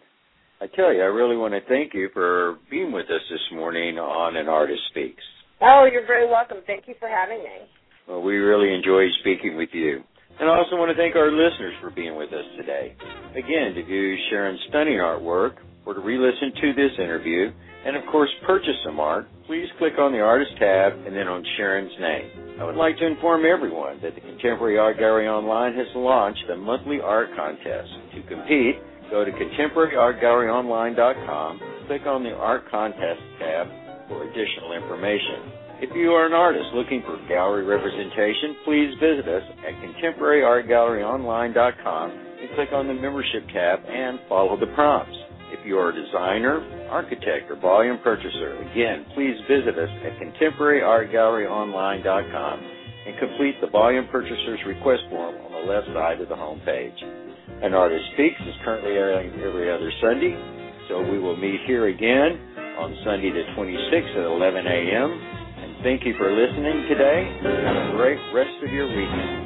I 0.60 0.66
tell 0.74 0.92
you, 0.92 1.00
I 1.00 1.12
really 1.12 1.36
want 1.36 1.54
to 1.54 1.60
thank 1.68 1.94
you 1.94 2.08
for 2.12 2.58
being 2.70 2.92
with 2.92 3.06
us 3.06 3.22
this 3.30 3.40
morning 3.52 3.98
on 3.98 4.36
An 4.36 4.48
Artist 4.48 4.80
Speaks. 4.90 5.22
Oh, 5.60 5.88
you're 5.90 6.06
very 6.06 6.28
welcome. 6.28 6.58
Thank 6.66 6.88
you 6.88 6.94
for 6.98 7.08
having 7.08 7.38
me. 7.38 7.68
Well, 8.08 8.22
we 8.22 8.36
really 8.36 8.74
enjoy 8.74 9.04
speaking 9.20 9.56
with 9.56 9.70
you. 9.72 10.02
And 10.38 10.50
I 10.50 10.56
also 10.56 10.76
want 10.76 10.90
to 10.90 10.96
thank 10.96 11.16
our 11.16 11.30
listeners 11.32 11.74
for 11.80 11.90
being 11.90 12.14
with 12.14 12.28
us 12.28 12.44
today. 12.58 12.94
Again, 13.32 13.72
to 13.74 13.84
view 13.84 14.16
Sharon's 14.28 14.60
stunning 14.68 14.98
artwork 14.98 15.56
or 15.86 15.94
to 15.94 16.00
re 16.00 16.18
listen 16.18 16.52
to 16.60 16.72
this 16.74 16.92
interview, 16.98 17.50
and 17.86 17.96
of 17.96 18.02
course 18.12 18.28
purchase 18.46 18.76
some 18.84 19.00
art, 19.00 19.26
please 19.46 19.66
click 19.78 19.94
on 19.98 20.12
the 20.12 20.20
Artist 20.20 20.50
tab 20.58 20.92
and 20.92 21.16
then 21.16 21.26
on 21.26 21.42
Sharon's 21.56 21.92
name. 21.98 22.45
I 22.58 22.64
would 22.64 22.76
like 22.76 22.96
to 22.98 23.06
inform 23.06 23.44
everyone 23.44 24.00
that 24.00 24.14
the 24.14 24.20
Contemporary 24.22 24.78
Art 24.78 24.96
Gallery 24.98 25.28
Online 25.28 25.74
has 25.74 25.86
launched 25.94 26.42
a 26.50 26.56
monthly 26.56 27.00
art 27.00 27.28
contest. 27.36 27.90
To 28.16 28.22
compete, 28.32 28.76
go 29.10 29.26
to 29.26 29.30
contemporaryartgalleryonline.com, 29.30 31.60
click 31.86 32.06
on 32.06 32.24
the 32.24 32.32
Art 32.32 32.64
Contest 32.70 33.20
tab 33.38 33.66
for 34.08 34.22
additional 34.24 34.72
information. 34.72 35.52
If 35.84 35.94
you 35.94 36.12
are 36.12 36.24
an 36.24 36.32
artist 36.32 36.64
looking 36.72 37.02
for 37.04 37.18
gallery 37.28 37.64
representation, 37.64 38.56
please 38.64 38.94
visit 39.04 39.28
us 39.28 39.42
at 39.60 39.74
contemporaryartgalleryonline.com 39.84 42.10
and 42.40 42.48
click 42.54 42.72
on 42.72 42.88
the 42.88 42.94
Membership 42.94 43.46
tab 43.52 43.80
and 43.86 44.18
follow 44.30 44.56
the 44.58 44.68
prompts. 44.72 45.25
If 45.66 45.74
you 45.74 45.82
are 45.82 45.90
a 45.90 45.98
designer, 45.98 46.62
architect, 46.94 47.50
or 47.50 47.58
volume 47.58 47.98
purchaser, 47.98 48.54
again, 48.70 49.02
please 49.18 49.34
visit 49.50 49.74
us 49.74 49.90
at 50.06 50.14
contemporaryartgalleryonline.com 50.22 52.56
and 53.10 53.18
complete 53.18 53.58
the 53.60 53.66
volume 53.66 54.06
purchaser's 54.06 54.62
request 54.64 55.02
form 55.10 55.34
on 55.42 55.50
the 55.50 55.66
left 55.66 55.88
side 55.88 56.20
of 56.20 56.28
the 56.28 56.36
home 56.36 56.60
page. 56.64 56.94
An 57.66 57.74
Artist 57.74 58.04
Speaks 58.14 58.38
is 58.46 58.54
currently 58.62 58.92
airing 58.92 59.34
every 59.42 59.66
other 59.66 59.90
Sunday, 60.00 60.38
so 60.86 61.02
we 61.02 61.18
will 61.18 61.36
meet 61.36 61.58
here 61.66 61.88
again 61.88 62.38
on 62.78 62.96
Sunday 63.02 63.32
the 63.34 63.42
26th 63.58 64.22
at 64.22 64.22
11 64.22 64.66
a.m. 64.70 65.10
And 65.10 65.82
thank 65.82 66.06
you 66.06 66.14
for 66.16 66.30
listening 66.30 66.86
today. 66.86 67.26
Have 67.42 67.90
a 67.90 67.98
great 67.98 68.22
rest 68.32 68.54
of 68.62 68.70
your 68.70 68.86
weekend. 68.86 69.45